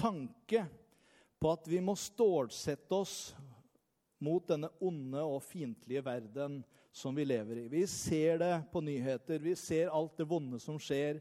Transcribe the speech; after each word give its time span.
tanke 0.00 0.64
på 1.40 1.52
at 1.52 1.68
vi 1.68 1.80
må 1.84 1.94
stålsette 1.96 2.96
oss 2.96 3.14
mot 4.20 4.44
denne 4.48 4.68
onde 4.84 5.22
og 5.24 5.42
fiendtlige 5.44 6.04
verden 6.04 6.60
som 6.92 7.16
vi 7.16 7.24
lever 7.24 7.62
i. 7.62 7.68
Vi 7.72 7.86
ser 7.88 8.40
det 8.42 8.54
på 8.72 8.82
nyheter, 8.84 9.38
vi 9.38 9.54
ser 9.56 9.92
alt 9.94 10.16
det 10.18 10.28
vonde 10.28 10.60
som 10.60 10.78
skjer. 10.80 11.20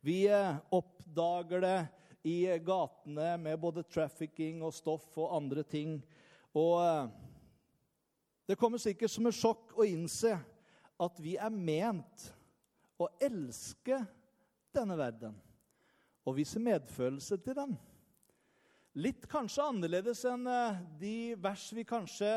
Vi 0.00 0.24
eh, 0.30 0.56
oppdager 0.72 1.62
det 1.62 1.78
i 2.26 2.46
gatene 2.64 3.34
med 3.40 3.60
både 3.60 3.84
trafficking 3.86 4.64
og 4.64 4.74
stoff 4.74 5.06
og 5.18 5.34
andre 5.36 5.62
ting. 5.62 5.98
Og 6.56 6.80
eh, 6.82 7.10
det 8.50 8.58
kommer 8.58 8.82
sikkert 8.82 9.12
som 9.12 9.28
et 9.30 9.38
sjokk 9.38 9.76
å 9.78 9.86
innse 9.86 10.34
at 11.00 11.22
vi 11.22 11.36
er 11.38 11.52
ment 11.54 12.30
å 13.00 13.08
elske 13.22 14.00
denne 14.74 14.96
verden 14.98 15.36
og 16.26 16.36
vise 16.36 16.60
medfølelse 16.62 17.38
til 17.40 17.56
den. 17.56 17.78
Litt 18.98 19.28
kanskje 19.30 19.62
annerledes 19.62 20.24
enn 20.26 20.48
eh, 20.50 20.78
de 20.98 21.16
vers 21.38 21.68
vi 21.70 21.84
kanskje 21.86 22.30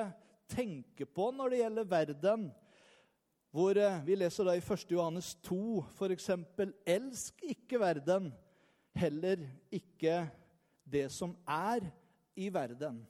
tenker 0.53 1.07
på 1.09 1.31
når 1.33 1.49
det 1.49 1.61
gjelder 1.63 1.87
verden. 1.89 2.43
Hvor 3.49 3.77
eh, 3.81 4.03
vi 4.05 4.19
leser 4.19 4.45
da 4.45 4.53
i 4.53 4.61
1. 4.61 4.85
Johannes 4.93 5.31
2 5.47 5.81
f.eks.: 5.95 6.29
Elsk 6.85 7.41
ikke 7.55 7.81
verden, 7.81 8.29
heller 8.93 9.41
ikke 9.73 10.27
det 10.85 11.07
som 11.15 11.33
er 11.49 11.89
i 12.37 12.53
verden. 12.53 13.01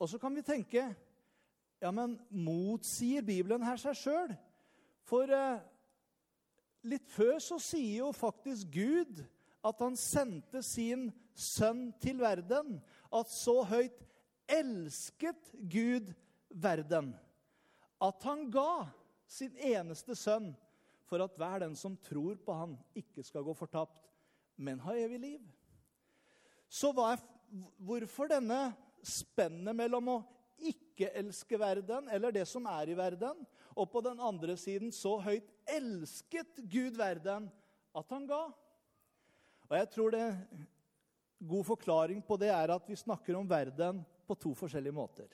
Og 0.00 0.08
så 0.08 0.18
kan 0.18 0.32
vi 0.32 0.44
tenke 0.44 0.88
ja, 1.76 1.90
men 1.92 2.16
motsier 2.32 3.20
Bibelen 3.20 3.64
her 3.68 3.76
seg 3.76 4.00
sjøl? 4.00 4.32
For 5.04 5.28
eh, 5.28 5.60
litt 6.88 7.04
før 7.12 7.36
så 7.36 7.60
sier 7.60 8.00
jo 8.00 8.14
faktisk 8.16 8.72
Gud 8.72 9.26
at 9.66 9.82
han 9.82 9.98
sendte 9.98 10.62
sin 10.64 11.08
sønn 11.34 11.88
til 12.02 12.22
verden. 12.22 12.78
At 13.10 13.30
så 13.32 13.60
høyt 13.66 14.02
elsket 14.46 15.52
Gud 15.70 16.12
verden 16.54 17.14
at 18.02 18.22
han 18.28 18.46
ga 18.52 18.86
sin 19.26 19.56
eneste 19.56 20.16
sønn 20.18 20.52
for 21.06 21.22
at 21.22 21.36
hver 21.38 21.62
den 21.62 21.76
som 21.78 21.96
tror 22.02 22.38
på 22.42 22.54
han, 22.54 22.74
ikke 22.98 23.24
skal 23.24 23.44
gå 23.46 23.54
fortapt, 23.56 24.02
men 24.56 24.80
ha 24.82 24.94
evig 24.98 25.20
liv. 25.22 25.44
Så 26.68 26.90
er, 27.06 27.20
hvorfor 27.78 28.30
denne 28.30 28.74
spennet 29.06 29.76
mellom 29.76 30.10
å 30.10 30.16
ikke 30.56 31.12
elske 31.14 31.58
verden, 31.60 32.08
eller 32.10 32.34
det 32.34 32.46
som 32.48 32.66
er 32.70 32.90
i 32.90 32.98
verden, 32.98 33.44
og 33.76 33.90
på 33.92 34.02
den 34.02 34.20
andre 34.24 34.56
siden 34.58 34.90
så 34.94 35.14
høyt 35.22 35.48
elsket 35.68 36.58
Gud 36.64 36.96
verden 36.98 37.50
at 37.96 38.14
han 38.14 38.26
ga? 38.28 38.42
Og 39.66 39.76
jeg 39.78 39.88
tror 39.90 40.14
det 40.14 40.26
god 41.48 41.64
forklaring 41.64 42.22
på 42.24 42.38
det 42.40 42.52
er 42.52 42.72
at 42.74 42.86
vi 42.88 42.96
snakker 42.96 43.36
om 43.36 43.48
verden 43.50 44.04
på 44.26 44.34
to 44.34 44.54
forskjellige 44.54 44.94
måter. 44.94 45.28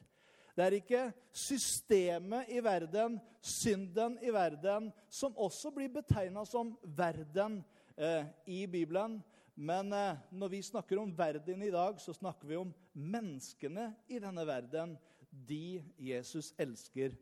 Det 0.56 0.64
er 0.64 0.77
ikke 0.77 1.02
systemet 1.33 2.50
i 2.52 2.61
verden, 2.64 3.17
synden 3.40 4.18
i 4.20 4.33
verden, 4.33 4.90
som 5.08 5.36
også 5.36 5.73
blir 5.73 5.89
betegna 5.92 6.45
som 6.45 6.74
verden 6.84 7.62
eh, 7.96 8.27
i 8.46 8.67
Bibelen. 8.67 9.23
Men 9.56 9.92
eh, 9.92 10.20
når 10.30 10.52
vi 10.52 10.62
snakker 10.62 11.01
om 11.01 11.14
verden 11.17 11.62
i 11.62 11.73
dag, 11.73 12.01
så 12.01 12.12
snakker 12.12 12.48
vi 12.48 12.61
om 12.61 12.74
menneskene 12.92 13.95
i 14.08 14.20
denne 14.20 14.45
verden. 14.46 14.98
De 15.30 15.80
Jesus 15.96 16.52
elsker 16.61 17.17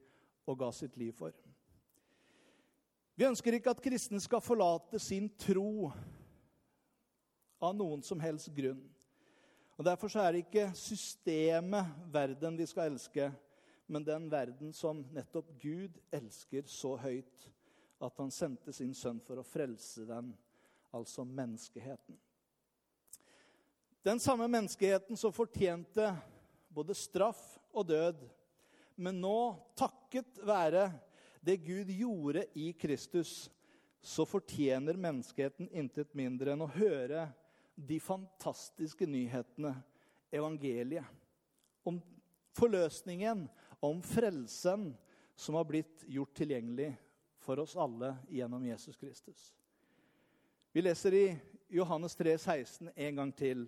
og 0.47 0.59
ga 0.59 0.73
sitt 0.75 0.97
liv 0.99 1.15
for. 1.15 1.34
Vi 3.15 3.29
ønsker 3.29 3.55
ikke 3.55 3.71
at 3.71 3.83
kristne 3.84 4.19
skal 4.23 4.43
forlate 4.43 4.99
sin 4.99 5.29
tro 5.39 5.93
av 7.60 7.76
noen 7.76 8.03
som 8.03 8.21
helst 8.22 8.50
grunn. 8.56 8.81
Og 9.81 9.87
Derfor 9.87 10.12
er 10.21 10.32
det 10.32 10.43
ikke 10.44 10.66
systemet, 10.76 11.93
verden, 12.12 12.59
vi 12.59 12.66
skal 12.69 12.91
elske, 12.91 13.31
men 13.88 14.04
den 14.04 14.28
verden 14.31 14.75
som 14.76 15.00
nettopp 15.15 15.48
Gud 15.62 15.97
elsker 16.12 16.66
så 16.69 16.94
høyt 17.00 17.47
at 18.00 18.19
han 18.21 18.32
sendte 18.32 18.72
sin 18.76 18.93
sønn 18.97 19.21
for 19.25 19.41
å 19.41 19.47
frelse 19.47 20.04
den, 20.09 20.32
altså 20.93 21.25
menneskeheten. 21.25 22.19
Den 24.04 24.21
samme 24.21 24.47
menneskeheten 24.48 25.19
som 25.21 25.32
fortjente 25.32 26.06
både 26.72 26.97
straff 26.97 27.41
og 27.72 27.88
død, 27.91 28.22
men 29.00 29.21
nå, 29.21 29.56
takket 29.77 30.41
være 30.44 30.87
det 31.44 31.59
Gud 31.65 31.91
gjorde 31.92 32.47
i 32.56 32.71
Kristus, 32.77 33.50
så 34.00 34.25
fortjener 34.28 34.97
menneskeheten 34.97 35.69
intet 35.77 36.15
mindre 36.16 36.54
enn 36.54 36.65
å 36.65 36.72
høre 36.72 37.27
de 37.89 38.01
fantastiske 38.01 39.07
nyhetene, 39.07 39.75
evangeliet, 40.33 41.07
om 41.85 42.01
forløsningen, 42.57 43.47
om 43.81 44.03
frelsen 44.05 44.91
som 45.37 45.57
har 45.57 45.65
blitt 45.65 46.05
gjort 46.05 46.35
tilgjengelig 46.37 46.93
for 47.41 47.63
oss 47.63 47.77
alle 47.77 48.13
gjennom 48.29 48.67
Jesus 48.67 48.97
Kristus. 49.01 49.55
Vi 50.73 50.85
leser 50.85 51.17
i 51.17 51.25
Johannes 51.73 52.15
3, 52.15 52.37
16 52.39 52.91
en 52.95 53.17
gang 53.17 53.33
til. 53.35 53.65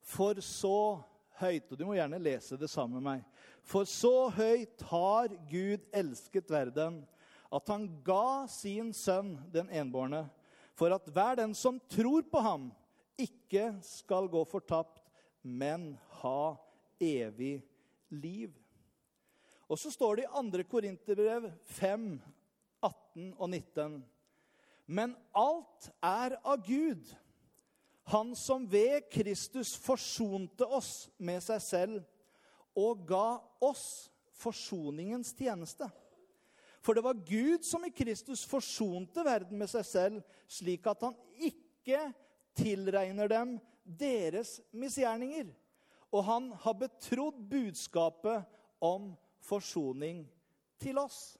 For 0.00 0.38
så 0.40 1.02
høyt 1.36 1.72
Og 1.72 1.76
du 1.76 1.84
må 1.84 1.96
gjerne 1.98 2.20
lese 2.22 2.56
det 2.56 2.68
sammen 2.72 2.96
med 2.96 3.04
meg. 3.04 3.24
For 3.66 3.84
så 3.84 4.30
høyt 4.32 4.80
har 4.88 5.34
Gud 5.50 5.82
elsket 5.92 6.48
verden, 6.48 7.02
at 7.52 7.68
han 7.68 7.84
ga 8.06 8.46
sin 8.48 8.92
sønn, 8.96 9.34
den 9.52 9.68
enbårne, 9.68 10.24
for 10.76 10.92
at 10.94 11.08
hver 11.12 11.36
den 11.42 11.52
som 11.56 11.80
tror 11.92 12.24
på 12.30 12.40
ham, 12.40 12.70
ikke 13.20 13.70
skal 13.84 14.28
gå 14.32 14.42
fortapt, 14.48 15.02
men 15.42 15.94
ha 16.22 16.56
evig 17.00 17.60
liv. 18.10 18.54
Og 19.66 19.78
så 19.78 19.90
står 19.90 20.20
det 20.20 20.26
i 20.26 20.62
2. 20.62 20.64
Korinterbrev 20.70 21.48
5, 21.64 22.10
18 22.82 23.32
og 23.38 23.48
19. 23.50 23.96
Men 24.86 25.16
alt 25.34 25.88
er 26.02 26.36
av 26.44 26.62
Gud, 26.66 27.14
Han 28.06 28.36
som 28.38 28.68
ved 28.70 29.08
Kristus 29.10 29.72
forsonte 29.82 30.62
oss 30.62 31.08
med 31.18 31.40
seg 31.42 31.58
selv 31.58 32.04
og 32.78 33.00
ga 33.08 33.40
oss 33.66 34.12
forsoningens 34.38 35.32
tjeneste. 35.34 35.88
For 36.78 36.94
det 36.94 37.02
var 37.02 37.18
Gud 37.26 37.64
som 37.66 37.82
i 37.82 37.90
Kristus 37.90 38.44
forsonte 38.46 39.24
verden 39.26 39.58
med 39.58 39.66
seg 39.72 39.82
selv, 39.88 40.20
slik 40.46 40.86
at 40.86 41.02
han 41.02 41.18
ikke 41.34 41.98
tilregner 42.56 43.30
dem 43.30 43.56
deres 43.84 44.58
misgjerninger. 44.74 45.50
Og 46.14 46.24
han 46.26 46.50
har 46.62 46.78
betrodd 46.80 47.38
budskapet 47.50 48.46
om 48.82 49.12
forsoning 49.44 50.24
til 50.80 50.98
oss. 51.00 51.36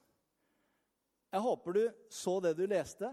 Jeg 1.32 1.42
håper 1.42 1.76
du 1.76 1.82
så 2.12 2.38
det 2.40 2.54
du 2.58 2.66
leste. 2.70 3.10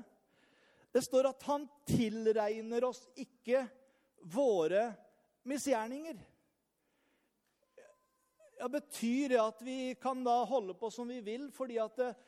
Det 0.94 1.02
står 1.02 1.32
at 1.32 1.48
han 1.50 1.66
tilregner 1.90 2.86
oss 2.86 3.02
ikke 3.20 3.66
våre 4.30 4.92
misgjerninger. 5.50 6.20
Ja, 8.60 8.70
betyr 8.72 9.34
det 9.34 9.40
at 9.42 9.64
vi 9.66 9.96
kan 10.00 10.22
da 10.24 10.38
holde 10.48 10.76
på 10.78 10.92
som 10.94 11.10
vi 11.10 11.18
vil 11.26 11.50
fordi 11.52 11.80
at 11.82 11.98
eh, 12.00 12.20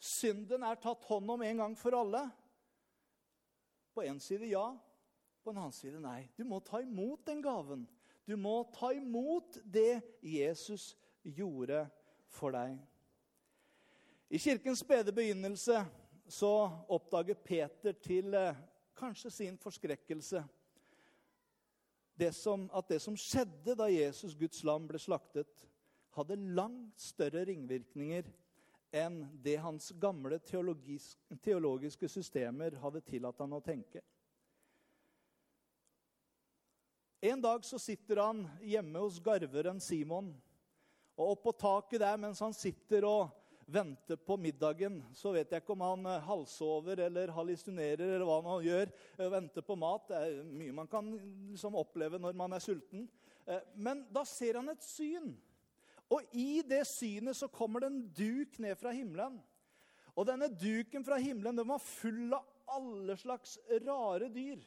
synden 0.00 0.64
er 0.66 0.80
tatt 0.80 1.04
hånd 1.06 1.28
om 1.36 1.44
en 1.44 1.60
gang 1.60 1.76
for 1.78 1.94
alle? 1.94 2.24
På 3.94 4.02
én 4.02 4.18
side 4.18 4.48
ja, 4.50 4.64
på 5.44 5.52
en 5.52 5.60
annen 5.60 5.76
side 5.76 6.00
nei. 6.00 6.24
Du 6.36 6.44
må 6.48 6.60
ta 6.64 6.80
imot 6.82 7.26
den 7.28 7.42
gaven. 7.44 7.84
Du 8.24 8.36
må 8.40 8.62
ta 8.72 8.92
imot 8.96 9.58
det 9.64 10.00
Jesus 10.24 10.94
gjorde 11.22 11.84
for 12.32 12.54
deg. 12.56 12.78
I 14.32 14.40
kirkens 14.40 14.80
spede 14.80 15.12
begynnelse 15.14 15.84
så 16.32 16.52
oppdager 16.88 17.36
Peter 17.36 17.92
til 18.00 18.34
eh, 18.34 18.56
kanskje 18.96 19.30
sin 19.30 19.58
forskrekkelse 19.60 20.40
det 22.16 22.32
som, 22.32 22.68
at 22.72 22.88
det 22.88 23.00
som 23.02 23.16
skjedde 23.18 23.74
da 23.76 23.88
Jesus, 23.90 24.36
Guds 24.38 24.62
lam, 24.64 24.86
ble 24.88 25.00
slaktet, 25.02 25.64
hadde 26.14 26.38
langt 26.54 27.00
større 27.02 27.42
ringvirkninger 27.48 28.28
enn 28.94 29.24
det 29.42 29.56
hans 29.58 29.90
gamle 29.98 30.38
teologiske 30.38 32.08
systemer 32.08 32.76
hadde 32.78 33.02
tillatt 33.02 33.42
han 33.42 33.56
å 33.56 33.62
tenke. 33.64 34.04
En 37.24 37.40
dag 37.40 37.64
så 37.64 37.78
sitter 37.80 38.18
han 38.20 38.42
hjemme 38.60 39.00
hos 39.00 39.16
garveren 39.24 39.78
Simon. 39.80 40.26
Og 41.16 41.30
oppå 41.32 41.54
taket 41.56 42.02
der 42.02 42.18
mens 42.20 42.42
han 42.44 42.52
sitter 42.52 43.06
og 43.08 43.30
venter 43.64 44.18
på 44.20 44.36
middagen, 44.36 44.98
så 45.16 45.32
vet 45.32 45.48
jeg 45.48 45.62
ikke 45.62 45.72
om 45.72 45.84
han 45.86 46.04
eh, 46.10 46.26
halvsover 46.26 47.00
eller 47.06 47.32
hallusinerer 47.32 48.02
eller 48.18 48.26
hva 48.28 48.36
han 48.44 48.66
gjør. 48.66 48.92
eh, 49.16 49.30
Venter 49.32 49.64
på 49.64 49.76
mat. 49.80 50.04
Det 50.10 50.18
er 50.20 50.42
mye 50.50 50.74
man 50.76 50.90
kan 50.92 51.08
liksom 51.54 51.78
oppleve 51.80 52.20
når 52.20 52.36
man 52.36 52.58
er 52.58 52.60
sulten. 52.60 53.08
Eh, 53.48 53.64
Men 53.72 54.04
da 54.12 54.26
ser 54.28 54.60
han 54.60 54.68
et 54.74 54.84
syn. 54.84 55.32
Og 56.12 56.28
i 56.36 56.60
det 56.60 56.82
synet 56.92 57.40
så 57.40 57.48
kommer 57.48 57.80
det 57.80 57.88
en 57.88 58.02
duk 58.20 58.60
ned 58.60 58.76
fra 58.76 58.92
himmelen. 58.92 59.40
Og 60.12 60.28
denne 60.28 60.52
duken 60.52 61.08
fra 61.08 61.16
himmelen 61.16 61.56
den 61.56 61.72
var 61.72 61.80
full 61.80 62.36
av 62.36 62.44
alle 62.76 63.16
slags 63.16 63.56
rare 63.80 64.28
dyr. 64.28 64.60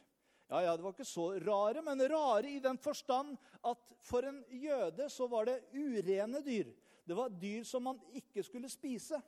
Ja, 0.47 0.61
ja, 0.63 0.77
Det 0.77 0.83
var 0.83 0.93
ikke 0.95 1.05
så 1.05 1.31
rare, 1.43 1.81
men 1.83 2.01
rare 2.09 2.49
i 2.49 2.59
den 2.63 2.77
forstand 2.79 3.35
at 3.67 3.95
for 3.99 4.23
en 4.23 4.43
jøde 4.49 5.09
så 5.11 5.27
var 5.27 5.49
det 5.49 5.57
urene 5.73 6.39
dyr. 6.45 6.71
Det 7.07 7.15
var 7.15 7.33
dyr 7.35 7.63
som 7.67 7.83
man 7.83 7.99
ikke 8.15 8.43
skulle 8.43 8.69
spise. 8.69 9.19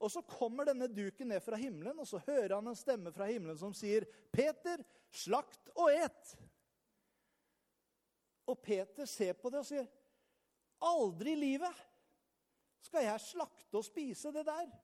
Og 0.00 0.10
Så 0.10 0.20
kommer 0.28 0.66
denne 0.66 0.88
duken 0.88 1.28
ned 1.28 1.40
fra 1.40 1.56
himmelen, 1.56 1.98
og 1.98 2.06
så 2.06 2.20
hører 2.26 2.54
han 2.54 2.66
en 2.68 2.76
stemme 2.76 3.12
fra 3.12 3.26
himmelen 3.30 3.58
som 3.58 3.72
sier, 3.72 4.04
'Peter, 4.32 4.82
slakt 5.10 5.70
og 5.74 5.92
et.' 5.92 6.36
Og 8.46 8.58
Peter 8.62 9.04
ser 9.04 9.32
på 9.32 9.50
det 9.50 9.58
og 9.58 9.66
sier, 9.66 9.86
'Aldri 10.82 11.32
i 11.32 11.40
livet 11.40 11.86
skal 12.82 13.02
jeg 13.04 13.20
slakte 13.20 13.76
og 13.76 13.84
spise 13.84 14.32
det 14.32 14.46
der.' 14.46 14.74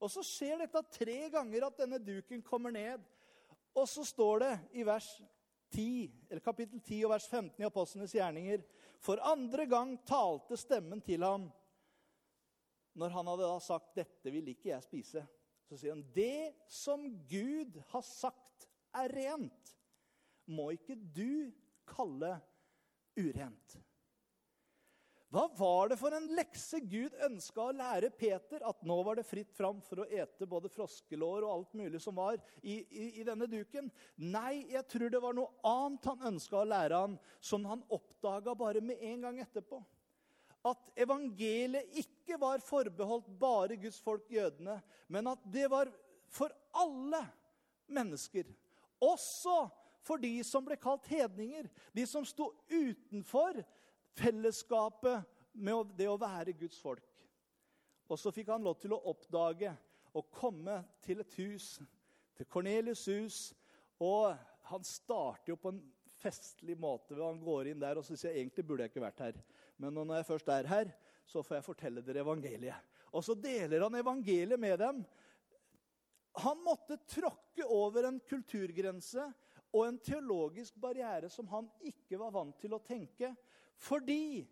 Og 0.00 0.10
så 0.10 0.22
skjer 0.22 0.58
dette 0.58 0.82
tre 0.90 1.30
ganger 1.30 1.66
at 1.66 1.76
denne 1.78 1.98
duken 1.98 2.42
kommer 2.42 2.70
ned. 2.70 3.00
Og 3.74 3.88
så 3.90 4.04
står 4.06 4.44
det 4.44 4.52
i 4.78 4.84
vers 4.86 5.08
10, 5.74 6.12
eller 6.30 6.42
kapittel 6.44 6.80
10 6.80 7.00
og 7.04 7.14
vers 7.14 7.26
15 7.26 7.62
i 7.62 7.66
Apostlenes 7.66 8.14
gjerninger 8.14 8.62
For 9.02 9.20
andre 9.26 9.66
gang 9.66 9.96
talte 10.06 10.58
stemmen 10.60 11.02
til 11.04 11.24
ham 11.26 11.48
når 12.94 13.10
han 13.10 13.26
hadde 13.26 13.46
da 13.50 13.58
sagt 13.58 13.96
'Dette 13.96 14.30
vil 14.30 14.48
ikke 14.52 14.68
jeg 14.68 14.84
spise'. 14.84 15.24
Så 15.66 15.76
sier 15.76 15.96
han 15.96 16.04
'Det 16.14 16.54
som 16.70 17.02
Gud 17.26 17.80
har 17.90 18.04
sagt 18.06 18.68
er 18.94 19.10
rent, 19.10 19.72
må 20.46 20.70
ikke 20.70 20.94
du 20.94 21.50
kalle 21.86 22.36
urent'. 23.18 23.80
Hva 25.34 25.48
var 25.58 25.88
det 25.90 25.96
for 25.98 26.14
en 26.14 26.28
lekse 26.36 26.78
Gud 26.86 27.14
ønska 27.26 27.64
å 27.64 27.74
lære 27.74 28.12
Peter? 28.14 28.62
At 28.62 28.84
nå 28.86 29.00
var 29.02 29.18
det 29.18 29.26
fritt 29.26 29.50
fram 29.56 29.80
for 29.82 30.04
å 30.04 30.06
ete 30.06 30.46
både 30.46 30.70
froskelår 30.70 31.42
og 31.42 31.50
alt 31.50 31.74
mulig 31.74 31.98
som 32.04 32.14
var 32.14 32.38
i, 32.62 32.76
i, 32.86 33.06
i 33.18 33.24
denne 33.26 33.48
duken? 33.50 33.88
Nei, 34.14 34.62
jeg 34.70 34.86
tror 34.92 35.10
det 35.10 35.22
var 35.24 35.34
noe 35.34 35.50
annet 35.66 36.06
han 36.06 36.30
ønska 36.30 36.60
å 36.60 36.68
lære 36.70 37.02
han, 37.02 37.18
som 37.42 37.66
han 37.66 37.82
oppdaga 37.90 38.54
bare 38.54 38.84
med 38.84 39.02
en 39.02 39.26
gang 39.26 39.42
etterpå. 39.42 39.82
At 40.70 40.86
evangeliet 41.02 41.98
ikke 42.04 42.38
var 42.38 42.62
forbeholdt 42.62 43.26
bare 43.40 43.80
Guds 43.82 43.98
folk, 44.06 44.30
jødene, 44.30 44.78
men 45.10 45.34
at 45.34 45.42
det 45.50 45.66
var 45.72 45.90
for 46.30 46.54
alle 46.78 47.24
mennesker. 47.90 48.46
Også 49.02 49.64
for 50.04 50.22
de 50.22 50.36
som 50.46 50.62
ble 50.62 50.78
kalt 50.78 51.10
hedninger. 51.10 51.66
De 51.90 52.06
som 52.06 52.22
sto 52.28 52.52
utenfor 52.70 53.64
fellesskapet 54.18 55.24
med 55.52 55.92
det 55.98 56.08
å 56.10 56.18
være 56.20 56.56
Guds 56.58 56.80
folk. 56.82 57.04
Og 58.10 58.20
så 58.20 58.32
fikk 58.34 58.52
han 58.52 58.64
lov 58.64 58.78
til 58.82 58.94
å 58.94 59.02
oppdage 59.10 59.72
og 60.14 60.30
komme 60.34 60.80
til 61.04 61.22
et 61.24 61.36
hus, 61.40 61.78
til 62.36 62.48
Kornelius' 62.50 63.06
hus. 63.10 63.38
Og 64.02 64.34
han 64.70 64.86
starter 64.86 65.54
jo 65.54 65.58
på 65.60 65.72
en 65.72 65.82
festlig 66.24 66.76
måte 66.80 67.16
han 67.18 67.40
går 67.42 67.72
inn 67.72 67.82
der 67.82 67.98
og 68.00 68.06
så 68.06 68.16
sier 68.16 68.32
jeg, 68.32 68.44
egentlig 68.44 68.64
burde 68.66 68.86
jeg 68.86 68.94
ikke 68.94 69.04
vært 69.04 69.22
her. 69.26 69.40
Men 69.80 69.96
når 69.96 70.20
jeg 70.20 70.28
først 70.30 70.50
er 70.54 70.70
her, 70.70 70.92
så 71.26 71.42
får 71.42 71.58
jeg 71.58 71.66
fortelle 71.66 72.04
dere 72.04 72.22
evangeliet. 72.24 72.92
Og 73.14 73.24
så 73.24 73.36
deler 73.38 73.84
han 73.84 73.96
evangeliet 73.98 74.60
med 74.60 74.78
dem. 74.80 75.02
Han 76.42 76.62
måtte 76.66 76.98
tråkke 77.06 77.66
over 77.70 78.08
en 78.08 78.18
kulturgrense 78.26 79.26
og 79.74 79.86
en 79.86 79.98
teologisk 80.02 80.76
barriere 80.82 81.30
som 81.30 81.46
han 81.50 81.68
ikke 81.86 82.18
var 82.20 82.34
vant 82.34 82.56
til 82.62 82.74
å 82.74 82.82
tenke. 82.82 83.32
Fordi 83.80 84.46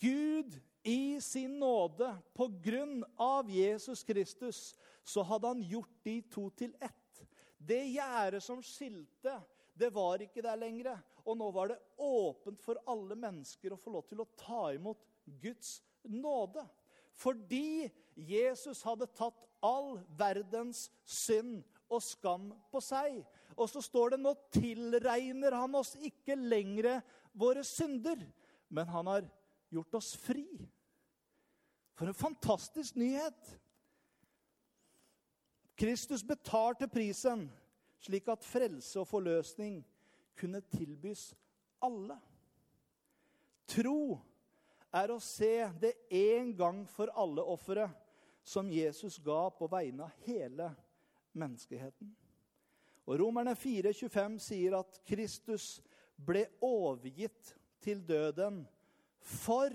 Gud 0.00 0.58
i 0.82 1.20
sin 1.20 1.58
nåde, 1.58 2.10
på 2.34 2.48
grunn 2.62 3.04
av 3.16 3.50
Jesus 3.50 4.02
Kristus, 4.02 4.74
så 5.04 5.22
hadde 5.22 5.52
han 5.52 5.62
gjort 5.62 5.94
de 6.02 6.18
to 6.30 6.48
til 6.58 6.74
ett. 6.80 7.22
Det 7.58 7.84
gjerdet 7.92 8.42
som 8.42 8.62
skilte, 8.66 9.36
det 9.78 9.92
var 9.94 10.22
ikke 10.22 10.42
der 10.42 10.58
lenger. 10.58 10.96
Og 11.22 11.38
nå 11.38 11.50
var 11.54 11.70
det 11.70 11.80
åpent 12.02 12.62
for 12.62 12.80
alle 12.90 13.16
mennesker 13.18 13.74
å 13.74 13.80
få 13.80 13.94
lov 13.94 14.08
til 14.10 14.22
å 14.22 14.30
ta 14.38 14.64
imot 14.74 14.98
Guds 15.42 15.78
nåde. 16.02 16.64
Fordi 17.14 17.90
Jesus 18.16 18.82
hadde 18.86 19.10
tatt 19.14 19.46
all 19.62 20.00
verdens 20.18 20.88
synd 21.06 21.62
og 21.92 22.02
skam 22.02 22.50
på 22.72 22.80
seg. 22.82 23.20
Og 23.54 23.68
så 23.70 23.82
står 23.84 24.14
det 24.14 24.22
nå 24.22 24.32
tilregner 24.54 25.54
han 25.54 25.74
oss 25.78 25.94
ikke 26.00 26.36
lenger 26.38 27.02
våre 27.32 27.64
synder, 27.64 28.20
men 28.68 28.88
han 28.88 29.06
har 29.06 29.26
gjort 29.72 29.94
oss 29.94 30.16
fri. 30.16 30.46
For 31.94 32.08
en 32.08 32.16
fantastisk 32.16 32.96
nyhet! 32.96 33.58
Kristus 35.76 36.22
betalte 36.22 36.86
prisen 36.88 37.48
slik 38.02 38.28
at 38.28 38.44
frelse 38.44 39.00
og 39.00 39.08
forløsning 39.08 39.80
kunne 40.38 40.60
tilbys 40.60 41.32
alle. 41.82 42.18
Tro 43.68 44.18
er 44.92 45.12
å 45.12 45.20
se 45.22 45.54
det 45.80 45.94
en 46.12 46.52
gang 46.56 46.82
for 46.90 47.10
alle 47.16 47.44
offeret 47.46 47.94
som 48.44 48.70
Jesus 48.70 49.20
ga 49.22 49.46
på 49.54 49.68
vegne 49.70 50.06
av 50.06 50.26
hele 50.26 50.72
menneskeheten. 51.38 52.10
Og 53.06 53.18
Romerne 53.18 53.54
4,25 53.58 54.38
sier 54.42 54.76
at 54.78 54.98
Kristus 55.06 55.80
ble 56.26 56.44
overgitt 56.64 57.54
til 57.82 58.02
døden 58.06 58.62
for 59.22 59.74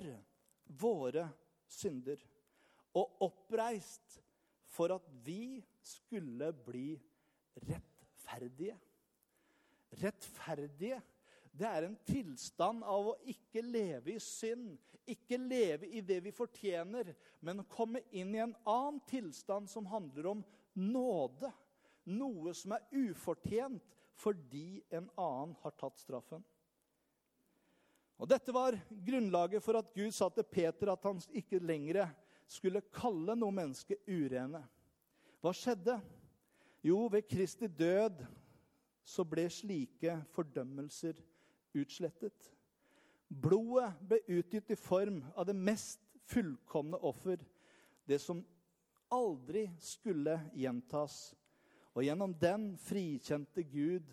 våre 0.79 1.27
synder 1.67 2.21
og 2.97 3.21
oppreist 3.27 4.19
for 4.77 4.93
at 4.95 5.05
vi 5.25 5.59
skulle 5.81 6.51
bli 6.65 6.91
rettferdige. 7.67 8.75
Rettferdige, 9.97 10.99
det 11.57 11.67
er 11.67 11.87
en 11.87 11.97
tilstand 12.05 12.83
av 12.85 13.13
å 13.13 13.15
ikke 13.31 13.63
leve 13.65 14.13
i 14.13 14.21
synd, 14.21 14.75
ikke 15.07 15.39
leve 15.39 15.87
i 15.87 16.03
det 16.05 16.19
vi 16.25 16.33
fortjener, 16.35 17.13
men 17.41 17.65
komme 17.71 18.03
inn 18.11 18.35
i 18.35 18.43
en 18.43 18.55
annen 18.67 18.99
tilstand 19.09 19.69
som 19.71 19.87
handler 19.89 20.33
om 20.35 20.43
nåde. 20.77 21.49
Noe 22.07 22.53
som 22.55 22.75
er 22.75 22.85
ufortjent 22.95 23.96
fordi 24.17 24.81
en 24.89 25.09
annen 25.15 25.55
har 25.61 25.75
tatt 25.77 25.99
straffen. 26.01 26.43
Og 28.17 28.29
Dette 28.29 28.53
var 28.53 28.77
grunnlaget 29.05 29.61
for 29.61 29.77
at 29.77 29.91
Gud 29.93 30.13
sa 30.15 30.29
til 30.33 30.47
Peter 30.49 30.89
at 30.89 31.03
han 31.05 31.19
ikke 31.37 31.61
lenger 31.61 32.07
skulle 32.49 32.81
kalle 32.95 33.35
noe 33.37 33.53
menneske 33.53 33.99
urene. 34.07 34.63
Hva 35.43 35.53
skjedde? 35.53 35.99
Jo, 36.85 37.05
ved 37.11 37.27
Kristi 37.29 37.67
død 37.69 38.23
så 39.07 39.23
ble 39.27 39.45
slike 39.53 40.17
fordømmelser 40.33 41.19
utslettet. 41.77 42.49
Blodet 43.27 43.91
ble 44.07 44.21
utgitt 44.39 44.71
i 44.71 44.79
form 44.79 45.21
av 45.35 45.47
det 45.49 45.55
mest 45.55 46.01
fullkomne 46.27 46.99
offer, 47.05 47.39
det 48.07 48.19
som 48.23 48.41
aldri 49.13 49.67
skulle 49.83 50.39
gjentas. 50.55 51.35
Og 51.97 52.03
gjennom 52.05 52.35
den 52.37 52.75
frikjente 52.77 53.63
Gud 53.65 54.11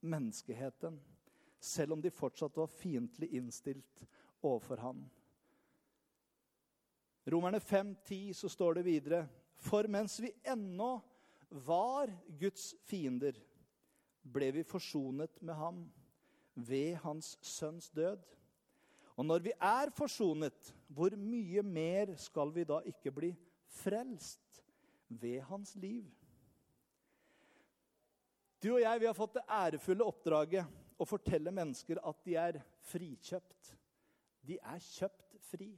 menneskeheten, 0.00 0.96
selv 1.60 1.92
om 1.92 2.00
de 2.00 2.12
fortsatt 2.14 2.56
var 2.56 2.70
fiendtlig 2.72 3.28
innstilt 3.36 4.06
overfor 4.40 4.80
ham. 4.80 5.02
Romerne 7.28 7.60
5,10 7.60 8.32
så 8.40 8.48
står 8.48 8.78
det 8.78 8.86
videre.: 8.86 9.26
For 9.60 9.84
mens 9.84 10.16
vi 10.22 10.32
ennå 10.48 10.94
var 11.50 12.08
Guds 12.40 12.72
fiender, 12.88 13.36
ble 14.22 14.52
vi 14.56 14.64
forsonet 14.64 15.36
med 15.42 15.60
ham 15.60 15.84
ved 16.54 16.94
hans 17.04 17.36
sønns 17.44 17.90
død. 17.90 18.22
Og 19.16 19.26
når 19.26 19.44
vi 19.44 19.52
er 19.60 19.92
forsonet, 19.92 20.74
hvor 20.88 21.12
mye 21.16 21.62
mer 21.62 22.16
skal 22.16 22.54
vi 22.54 22.64
da 22.64 22.80
ikke 22.80 23.12
bli 23.12 23.34
frelst 23.68 24.62
ved 25.08 25.40
hans 25.50 25.76
liv? 25.76 26.08
Du 28.62 28.70
og 28.72 28.80
jeg 28.80 29.00
vi 29.02 29.08
har 29.08 29.16
fått 29.16 29.36
det 29.36 29.44
ærefulle 29.52 30.04
oppdraget 30.08 30.76
å 30.96 31.06
fortelle 31.08 31.52
mennesker 31.52 32.00
at 32.00 32.22
de 32.24 32.36
er 32.40 32.60
frikjøpt. 32.88 33.74
De 34.46 34.56
er 34.56 34.80
kjøpt 34.80 35.36
fri. 35.50 35.74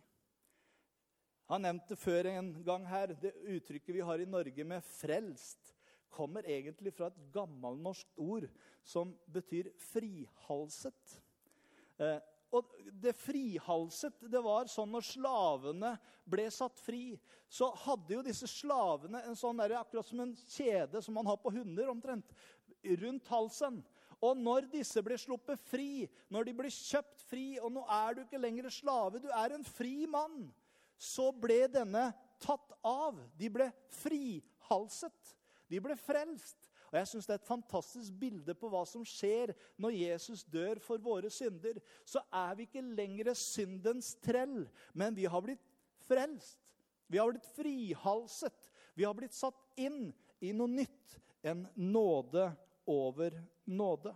Jeg 1.48 1.54
har 1.54 1.64
nevnt 1.64 1.88
det 1.90 1.98
før 1.98 2.28
en 2.30 2.52
gang 2.62 2.86
her. 2.86 3.16
Det 3.18 3.32
uttrykket 3.56 3.96
vi 3.96 4.04
har 4.04 4.20
i 4.20 4.28
Norge 4.28 4.64
med 4.64 4.84
'frelst', 4.84 5.74
kommer 6.08 6.46
egentlig 6.48 6.94
fra 6.94 7.06
et 7.06 7.20
gammelnorsk 7.32 8.06
ord 8.16 8.48
som 8.82 9.10
betyr 9.32 9.68
frihalset. 9.78 11.18
Eh, 11.98 12.20
og 12.50 12.70
det 13.02 13.12
frihalset, 13.16 14.14
det 14.32 14.40
var 14.44 14.70
sånn 14.72 14.88
når 14.94 15.04
slavene 15.04 15.90
ble 16.24 16.46
satt 16.52 16.80
fri, 16.80 17.18
så 17.48 17.68
hadde 17.84 18.14
jo 18.14 18.22
disse 18.24 18.48
slavene 18.48 19.20
en 19.28 19.36
sånn 19.36 19.60
der, 19.60 19.76
akkurat 19.76 20.08
som 20.08 20.20
en 20.24 20.32
kjede 20.48 21.02
som 21.04 21.16
man 21.16 21.28
har 21.28 21.36
på 21.42 21.52
hunder, 21.52 21.90
omtrent, 21.92 22.32
rundt 23.02 23.28
halsen. 23.30 23.80
Og 24.18 24.38
når 24.38 24.66
disse 24.72 25.02
ble 25.04 25.18
sluppet 25.20 25.60
fri, 25.70 26.08
når 26.32 26.48
de 26.48 26.54
ble 26.58 26.70
kjøpt 26.74 27.22
fri, 27.30 27.46
og 27.62 27.70
nå 27.74 27.84
er 28.00 28.16
du 28.16 28.24
ikke 28.24 28.40
lenger 28.40 28.70
slave, 28.74 29.20
du 29.22 29.28
er 29.30 29.54
en 29.54 29.66
fri 29.66 30.08
mann, 30.10 30.48
så 30.98 31.30
ble 31.30 31.66
denne 31.70 32.08
tatt 32.42 32.74
av. 32.86 33.20
De 33.38 33.50
ble 33.52 33.68
frihalset. 34.00 35.36
De 35.70 35.78
ble 35.82 35.94
frelst. 36.00 36.66
Og 36.88 36.96
jeg 36.96 37.08
synes 37.10 37.26
Det 37.26 37.34
er 37.34 37.40
et 37.42 37.50
fantastisk 37.50 38.12
bilde 38.20 38.54
på 38.56 38.70
hva 38.72 38.80
som 38.88 39.04
skjer 39.06 39.52
når 39.76 39.98
Jesus 39.98 40.44
dør 40.48 40.80
for 40.82 40.98
våre 40.98 41.30
synder. 41.30 41.78
Så 42.04 42.22
er 42.32 42.54
vi 42.56 42.64
ikke 42.66 42.82
lenger 42.82 43.34
syndens 43.36 44.14
trell, 44.24 44.64
men 44.94 45.16
vi 45.16 45.28
har 45.28 45.44
blitt 45.44 45.64
frelst. 46.08 46.58
Vi 47.08 47.20
har 47.20 47.30
blitt 47.30 47.46
frihalset. 47.56 48.72
Vi 48.96 49.04
har 49.04 49.14
blitt 49.16 49.36
satt 49.36 49.60
inn 49.76 50.08
i 50.40 50.54
noe 50.56 50.68
nytt. 50.68 51.18
En 51.44 51.66
nåde 51.76 52.48
over 52.88 53.36
nåde. 53.68 54.14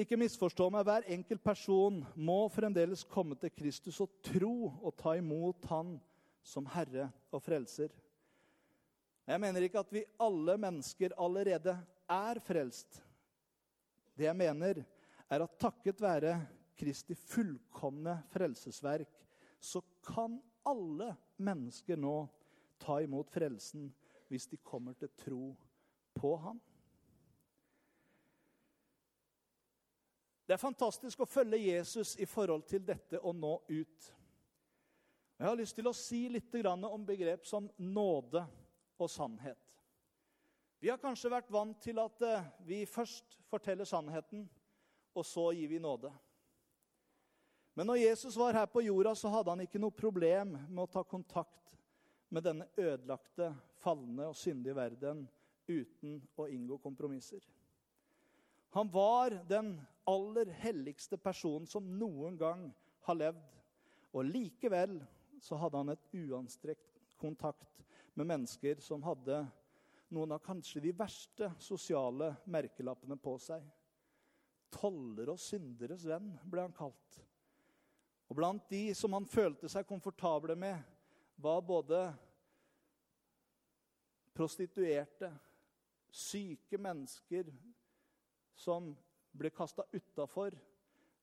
Ikke 0.00 0.16
misforstå 0.16 0.70
meg. 0.72 0.86
Hver 0.88 1.08
enkelt 1.14 1.42
person 1.44 2.00
må 2.16 2.38
fremdeles 2.50 3.04
komme 3.04 3.36
til 3.38 3.52
Kristus 3.54 4.00
og 4.00 4.14
tro 4.24 4.72
og 4.80 4.96
ta 4.98 5.14
imot 5.20 5.68
Han 5.70 5.98
som 6.42 6.66
Herre 6.72 7.10
og 7.30 7.44
Frelser. 7.44 7.92
Jeg 9.28 9.38
mener 9.38 9.62
ikke 9.62 9.82
at 9.84 9.92
vi 9.94 10.02
alle 10.20 10.56
mennesker 10.58 11.14
allerede 11.20 11.76
er 12.10 12.40
frelst. 12.42 12.98
Det 14.18 14.26
jeg 14.26 14.36
mener, 14.36 14.82
er 15.30 15.44
at 15.44 15.58
takket 15.60 16.00
være 16.02 16.34
Kristi 16.76 17.14
fullkomne 17.14 18.16
frelsesverk, 18.32 19.12
så 19.60 19.80
kan 20.04 20.40
alle 20.66 21.12
mennesker 21.38 22.00
nå 22.00 22.16
ta 22.82 22.98
imot 23.04 23.30
frelsen 23.30 23.86
hvis 24.32 24.48
de 24.50 24.58
kommer 24.64 24.96
til 24.98 25.12
tro 25.20 25.52
på 26.14 26.36
ham. 26.36 26.60
Det 30.46 30.56
er 30.56 30.60
fantastisk 30.60 31.22
å 31.22 31.28
følge 31.28 31.60
Jesus 31.62 32.16
i 32.20 32.26
forhold 32.28 32.66
til 32.68 32.82
dette 32.84 33.20
å 33.22 33.32
nå 33.32 33.54
ut. 33.68 34.08
Jeg 35.38 35.48
har 35.48 35.58
lyst 35.58 35.78
til 35.78 35.88
å 35.88 35.94
si 35.96 36.26
litt 36.28 36.54
om 36.66 37.06
begrep 37.06 37.46
som 37.46 37.70
nåde 37.78 38.44
og 38.98 39.10
sannhet. 39.10 39.58
Vi 40.82 40.90
har 40.90 40.98
kanskje 40.98 41.30
vært 41.30 41.50
vant 41.50 41.78
til 41.82 41.98
at 42.02 42.22
eh, 42.26 42.46
vi 42.66 42.82
først 42.86 43.36
forteller 43.46 43.86
sannheten, 43.86 44.48
og 45.14 45.26
så 45.26 45.52
gir 45.54 45.68
vi 45.70 45.78
nåde. 45.78 46.10
Men 47.74 47.86
når 47.86 48.02
Jesus 48.02 48.36
var 48.36 48.52
her 48.52 48.66
på 48.66 48.82
jorda, 48.82 49.14
så 49.14 49.30
hadde 49.30 49.54
han 49.54 49.62
ikke 49.64 49.80
noe 49.80 49.94
problem 49.94 50.56
med 50.58 50.82
å 50.82 50.90
ta 50.90 51.04
kontakt 51.06 51.70
med 52.28 52.44
denne 52.44 52.66
ødelagte, 52.76 53.52
falne 53.80 54.26
og 54.32 54.36
syndige 54.36 54.76
verden 54.76 55.22
uten 55.66 56.20
å 56.36 56.48
inngå 56.50 56.78
kompromisser. 56.82 57.42
Han 58.72 58.88
var 58.90 59.34
den 59.48 59.74
aller 60.08 60.48
helligste 60.62 61.18
personen 61.20 61.66
som 61.68 61.86
noen 61.98 62.38
gang 62.40 62.68
har 63.06 63.18
levd. 63.18 63.58
Og 64.12 64.28
likevel 64.28 64.96
så 65.40 65.58
hadde 65.60 65.80
han 65.80 65.92
et 65.92 66.08
uanstrekt 66.16 67.00
kontakt 67.20 67.84
med 68.14 68.28
mennesker 68.28 68.80
som 68.84 69.04
hadde 69.04 69.42
noen 70.12 70.34
av 70.36 70.42
kanskje 70.44 70.82
de 70.84 70.92
verste 70.96 71.48
sosiale 71.62 72.32
merkelappene 72.44 73.16
på 73.20 73.36
seg. 73.40 73.62
Toller 74.72 75.32
og 75.32 75.40
synderes 75.40 76.04
venn 76.08 76.32
ble 76.48 76.64
han 76.64 76.76
kalt. 76.76 77.20
Og 78.28 78.36
blant 78.36 78.68
de 78.72 78.94
som 78.96 79.12
han 79.12 79.28
følte 79.28 79.68
seg 79.68 79.88
komfortable 79.88 80.56
med, 80.56 80.80
var 81.36 81.60
både 81.64 82.06
prostituerte, 84.32 85.28
syke 86.12 86.78
mennesker 86.78 87.48
som 88.54 88.92
ble 89.32 89.50
kasta 89.50 89.84
utafor. 89.92 90.54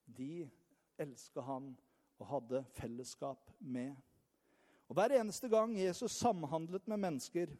De 0.06 0.50
elska 0.98 1.42
han 1.46 1.72
og 2.20 2.28
hadde 2.28 2.64
fellesskap 2.76 3.52
med. 3.60 3.94
Og 4.90 4.98
Hver 4.98 5.14
eneste 5.20 5.48
gang 5.50 5.76
Jesus 5.78 6.18
samhandlet 6.18 6.88
med 6.90 6.98
mennesker, 7.06 7.54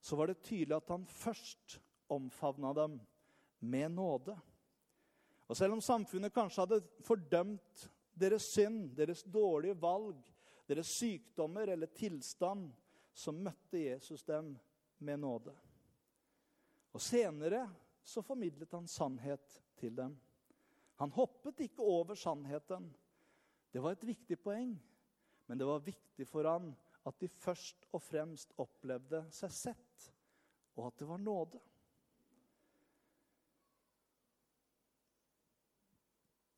så 0.00 0.16
var 0.16 0.28
det 0.28 0.42
tydelig 0.44 0.76
at 0.76 0.92
han 0.92 1.06
først 1.08 1.80
omfavna 2.12 2.72
dem 2.76 3.00
med 3.60 3.88
nåde. 3.88 4.36
Og 5.48 5.56
Selv 5.56 5.72
om 5.72 5.80
samfunnet 5.80 6.34
kanskje 6.34 6.66
hadde 6.66 6.84
fordømt 7.06 7.86
deres 8.14 8.50
synd, 8.52 8.90
deres 8.96 9.22
dårlige 9.22 9.80
valg, 9.80 10.20
deres 10.68 10.90
sykdommer 10.98 11.72
eller 11.72 11.86
tilstand, 11.86 12.68
så 13.14 13.32
møtte 13.32 13.80
Jesus 13.80 14.22
dem 14.22 14.56
med 14.98 15.16
nåde. 15.16 15.54
Og 16.96 17.02
Senere 17.04 17.66
så 18.06 18.22
formidlet 18.24 18.72
han 18.72 18.86
sannhet 18.88 19.58
til 19.76 19.92
dem. 19.98 20.14
Han 20.96 21.12
hoppet 21.12 21.60
ikke 21.66 21.84
over 21.84 22.16
sannheten. 22.16 22.86
Det 23.68 23.82
var 23.84 23.92
et 23.92 24.06
viktig 24.08 24.38
poeng. 24.40 24.72
Men 25.46 25.60
det 25.60 25.68
var 25.68 25.84
viktig 25.84 26.24
for 26.24 26.48
han 26.48 26.70
at 27.06 27.20
de 27.20 27.28
først 27.28 27.84
og 27.92 28.00
fremst 28.02 28.56
opplevde 28.58 29.20
seg 29.30 29.52
sett, 29.54 30.06
og 30.74 30.88
at 30.88 30.96
det 30.98 31.06
var 31.06 31.20
nåde. 31.22 31.60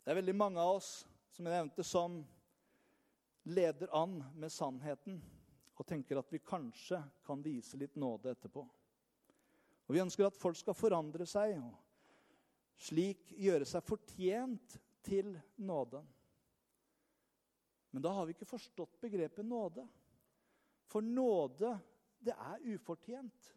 Det 0.04 0.14
er 0.14 0.21
veldig 0.23 0.38
mange 0.38 0.62
av 0.62 0.78
oss 0.78 0.92
som 1.35 1.45
jeg 1.45 1.59
nevnte, 1.59 1.85
som 1.85 2.23
leder 3.50 3.90
an 3.92 4.23
med 4.38 4.54
sannheten 4.54 5.18
og 5.75 5.87
tenker 5.87 6.23
at 6.23 6.33
vi 6.33 6.40
kanskje 6.40 7.02
kan 7.26 7.42
vise 7.45 7.76
litt 7.76 7.99
nåde 8.00 8.33
etterpå. 8.33 8.64
Og 9.88 9.95
Vi 9.95 10.02
ønsker 10.04 10.28
at 10.28 10.37
folk 10.37 10.57
skal 10.61 10.76
forandre 10.76 11.25
seg 11.26 11.57
og 11.57 11.73
slik 12.78 13.33
gjøre 13.40 13.66
seg 13.66 13.83
fortjent 13.83 14.76
til 15.02 15.33
nåden. 15.57 16.04
Men 17.90 18.04
da 18.04 18.12
har 18.12 18.28
vi 18.28 18.37
ikke 18.37 18.50
forstått 18.50 18.99
begrepet 19.00 19.47
nåde. 19.49 19.87
For 20.88 21.04
nåde, 21.04 21.73
det 22.21 22.35
er 22.37 22.66
ufortjent. 22.75 23.54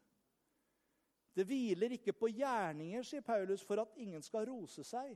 Det 1.35 1.45
hviler 1.47 1.95
ikke 1.95 2.15
på 2.15 2.29
gjerninger, 2.31 3.03
sier 3.07 3.23
Paulus, 3.23 3.63
for 3.63 3.83
at 3.83 3.99
ingen 3.99 4.23
skal 4.23 4.47
rose 4.47 4.83
seg. 4.87 5.13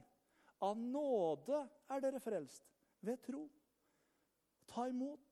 Av 0.63 0.75
nåde 0.79 1.61
er 1.91 2.03
dere 2.03 2.21
frelst, 2.23 2.67
ved 3.03 3.23
tro. 3.23 3.45
Ta 4.67 4.87
imot. 4.91 5.31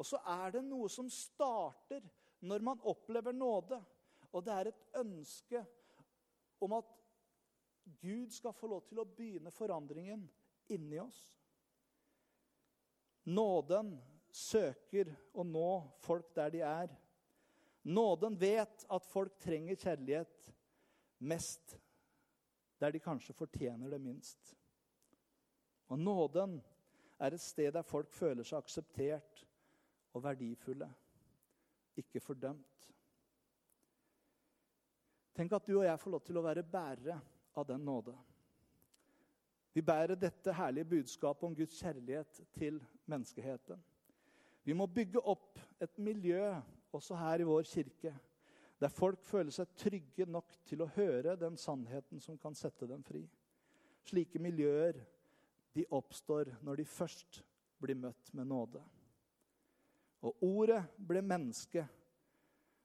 Og 0.00 0.08
så 0.08 0.20
er 0.28 0.56
det 0.56 0.64
noe 0.66 0.88
som 0.92 1.08
starter 1.12 2.04
når 2.42 2.64
man 2.66 2.80
opplever 2.88 3.32
nåde. 3.32 3.78
Og 4.32 4.44
det 4.44 4.54
er 4.54 4.70
et 4.70 4.84
ønske 4.98 5.62
om 6.62 6.78
at 6.78 6.88
Gud 8.02 8.30
skal 8.30 8.54
få 8.54 8.70
lov 8.70 8.84
til 8.88 9.02
å 9.02 9.08
begynne 9.08 9.52
forandringen 9.54 10.24
inni 10.72 10.98
oss. 11.02 11.20
Nåden 13.28 13.94
søker 14.32 15.10
å 15.38 15.44
nå 15.46 15.68
folk 16.02 16.32
der 16.34 16.54
de 16.54 16.62
er. 16.66 16.94
Nåden 17.82 18.38
vet 18.38 18.86
at 18.88 19.06
folk 19.10 19.36
trenger 19.42 19.78
kjærlighet 19.78 20.52
mest 21.22 21.76
der 22.82 22.94
de 22.94 23.02
kanskje 23.02 23.34
fortjener 23.36 23.90
det 23.90 24.00
minst. 24.02 24.54
Og 25.92 25.98
nåden 25.98 26.56
er 27.22 27.34
et 27.34 27.42
sted 27.42 27.70
der 27.74 27.86
folk 27.86 28.10
føler 28.10 28.46
seg 28.46 28.58
akseptert 28.58 29.44
og 30.12 30.24
verdifulle, 30.24 30.88
ikke 31.96 32.20
fordømt. 32.20 32.88
Tenk 35.36 35.52
at 35.56 35.66
du 35.66 35.78
og 35.78 35.86
jeg 35.86 36.00
får 36.00 36.12
lov 36.12 36.24
til 36.26 36.38
å 36.38 36.44
være 36.44 36.64
bærere 36.64 37.20
av 37.56 37.66
den 37.68 37.84
nåde. 37.84 38.14
Vi 39.72 39.80
bærer 39.80 40.18
dette 40.20 40.52
herlige 40.52 40.90
budskapet 40.90 41.48
om 41.48 41.54
Guds 41.56 41.78
kjærlighet 41.80 42.42
til 42.52 42.82
menneskeheten. 43.08 43.80
Vi 44.64 44.76
må 44.76 44.86
bygge 44.86 45.22
opp 45.24 45.58
et 45.80 45.96
miljø 45.98 46.52
også 46.92 47.16
her 47.16 47.40
i 47.40 47.48
vår 47.48 47.64
kirke 47.66 48.12
der 48.82 48.90
folk 48.90 49.20
føler 49.22 49.54
seg 49.54 49.76
trygge 49.78 50.24
nok 50.26 50.56
til 50.66 50.80
å 50.82 50.90
høre 50.96 51.36
den 51.38 51.54
sannheten 51.60 52.18
som 52.20 52.34
kan 52.40 52.56
sette 52.58 52.88
dem 52.90 53.04
fri. 53.06 53.20
Slike 54.02 54.40
miljøer 54.42 54.98
de 55.76 55.84
oppstår 55.94 56.50
når 56.66 56.80
de 56.80 56.86
først 56.90 57.38
blir 57.78 57.94
møtt 57.94 58.32
med 58.34 58.50
nåde. 58.50 58.82
Og 60.22 60.44
ordet 60.46 60.82
ble 60.96 61.22
menneske 61.22 61.82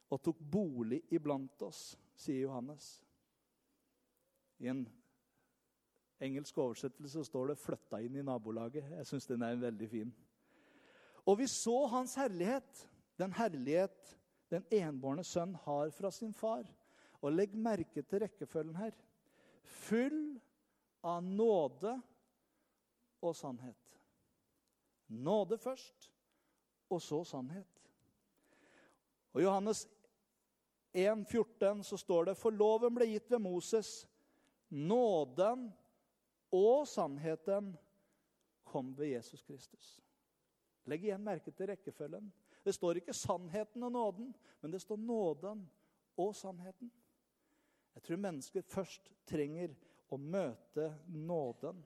og 0.09 0.21
tok 0.23 0.39
bolig 0.39 1.01
iblant 1.13 1.61
oss, 1.67 1.91
sier 2.17 2.47
Johannes. 2.47 2.87
I 4.57 4.71
en 4.71 4.85
engelsk 6.23 6.57
oversettelse 6.57 7.25
står 7.27 7.47
det 7.51 7.59
'flytta 7.61 7.99
inn 8.01 8.15
i 8.15 8.25
nabolaget'. 8.25 8.95
Jeg 8.97 9.05
syns 9.05 9.27
den 9.27 9.43
er 9.43 9.55
veldig 9.55 9.89
fin. 9.89 10.15
Og 11.25 11.37
vi 11.37 11.47
så 11.47 11.85
hans 11.91 12.15
herlighet, 12.15 12.89
den 13.19 13.33
herlighet 13.33 14.17
den 14.49 14.65
enbårne 14.71 15.23
sønn 15.23 15.55
har 15.55 15.89
fra 15.91 16.11
sin 16.11 16.33
far. 16.33 16.63
Og 17.21 17.33
legg 17.33 17.55
merke 17.55 18.01
til 18.01 18.19
rekkefølgen 18.19 18.75
her. 18.75 18.91
full 19.67 20.39
av 21.03 21.23
nåde 21.23 22.01
og 23.21 23.35
sannhet. 23.35 23.99
Nåde 25.07 25.57
først, 25.57 26.11
og 26.89 27.01
så 27.01 27.23
sannhet. 27.23 27.83
Og 29.35 29.43
Johannes 29.43 29.87
1, 30.93 31.25
14 31.29 31.83
så 31.83 31.97
står 31.97 32.29
det 32.29 32.37
for 32.39 32.55
loven 32.55 32.95
ble 32.95 33.09
gitt 33.11 33.29
ved 33.31 33.43
Moses. 33.43 34.07
Nåden 34.69 35.67
og 36.53 36.87
sannheten 36.89 37.75
kom 38.67 38.93
ved 38.97 39.13
Jesus 39.13 39.43
Kristus. 39.43 39.97
Legg 40.87 41.03
igjen 41.03 41.23
merke 41.23 41.51
til 41.51 41.67
rekkefølgen. 41.69 42.31
Det 42.63 42.73
står 42.75 42.99
ikke 42.99 43.13
'sannheten 43.13 43.83
og 43.83 43.91
nåden', 43.91 44.33
men 44.61 44.71
det 44.71 44.81
står 44.81 44.97
'nåden 44.97 45.69
og 46.17 46.35
sannheten'. 46.35 46.89
Jeg 47.95 48.03
tror 48.03 48.15
mennesker 48.15 48.61
først 48.61 49.11
trenger 49.25 49.75
å 50.09 50.17
møte 50.17 50.97
nåden, 51.07 51.85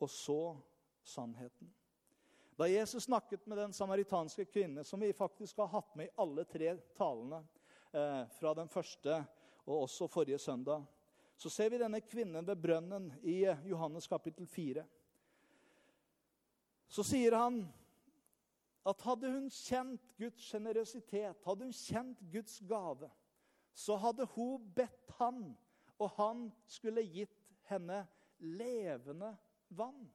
og 0.00 0.10
så 0.10 0.56
sannheten. 1.02 1.74
Da 2.60 2.68
Jesus 2.68 3.04
snakket 3.04 3.46
med 3.46 3.58
den 3.58 3.72
samaritanske 3.72 4.44
kvinne, 4.44 4.84
som 4.84 5.00
vi 5.00 5.12
faktisk 5.12 5.56
har 5.56 5.66
hatt 5.66 5.94
med 5.96 6.06
i 6.06 6.10
alle 6.20 6.44
tre 6.44 6.74
talene, 6.76 7.38
eh, 7.92 8.26
fra 8.28 8.52
den 8.54 8.68
første 8.68 9.14
og 9.64 9.86
også 9.86 10.08
forrige 10.08 10.38
søndag, 10.38 10.84
så 11.36 11.48
ser 11.48 11.70
vi 11.70 11.78
denne 11.80 12.02
kvinnen 12.04 12.44
ved 12.44 12.60
brønnen 12.60 13.06
i 13.22 13.38
Johannes 13.64 14.06
kapittel 14.06 14.46
4. 14.46 14.84
Så 16.88 17.02
sier 17.02 17.38
han 17.40 17.62
at 18.84 19.08
hadde 19.08 19.32
hun 19.32 19.48
kjent 19.48 20.12
Guds 20.20 20.44
sjenerøsitet, 20.52 21.40
hadde 21.48 21.64
hun 21.64 21.72
kjent 21.72 22.20
Guds 22.28 22.60
gave, 22.68 23.08
så 23.72 23.96
hadde 23.96 24.28
hun 24.36 24.68
bedt 24.76 25.16
han, 25.16 25.56
og 25.96 26.10
han 26.20 26.50
skulle 26.68 27.08
gitt 27.08 27.54
henne 27.72 28.04
levende 28.36 29.32
vann. 29.68 30.10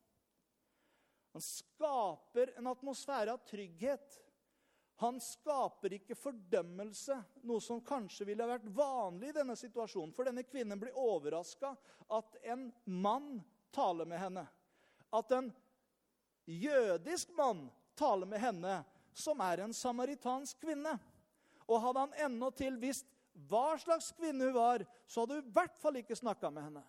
Han 1.36 1.44
skaper 1.44 2.54
en 2.58 2.68
atmosfære 2.72 3.34
av 3.34 3.42
trygghet. 3.44 4.13
Han 5.04 5.18
skaper 5.20 5.98
ikke 5.98 6.15
fordømmelse, 6.15 7.18
noe 7.44 7.60
som 7.60 7.82
kanskje 7.84 8.24
ville 8.30 8.46
vært 8.48 8.70
vanlig 8.72 9.34
i 9.34 9.36
denne 9.36 9.58
situasjonen. 9.60 10.13
For 10.15 10.24
denne 10.24 10.46
kvinnen 10.48 10.80
blir 10.80 10.96
overraska 10.96 11.74
at 12.15 12.38
en 12.48 12.70
mann 12.88 13.42
taler 13.75 14.08
med 14.08 14.22
henne. 14.22 14.46
At 15.12 15.34
en 15.36 15.50
jødisk 16.48 17.36
mann 17.36 17.65
taler 18.00 18.32
med 18.32 18.39
henne, 18.39 18.77
som 19.12 19.44
er 19.44 19.65
en 19.65 19.75
samaritansk 19.75 20.63
kvinne. 20.63 20.94
Og 21.68 21.84
hadde 21.84 22.06
han 22.06 22.15
endatil 22.30 22.80
visst 22.80 23.12
hva 23.51 23.74
slags 23.84 24.13
kvinne 24.15 24.48
hun 24.48 24.56
var, 24.56 24.88
så 25.04 25.25
hadde 25.25 25.42
hun 25.42 25.51
i 25.51 25.58
hvert 25.60 25.84
fall 25.84 26.00
ikke 26.00 26.15
snakka 26.15 26.48
med 26.48 26.70
henne. 26.70 26.86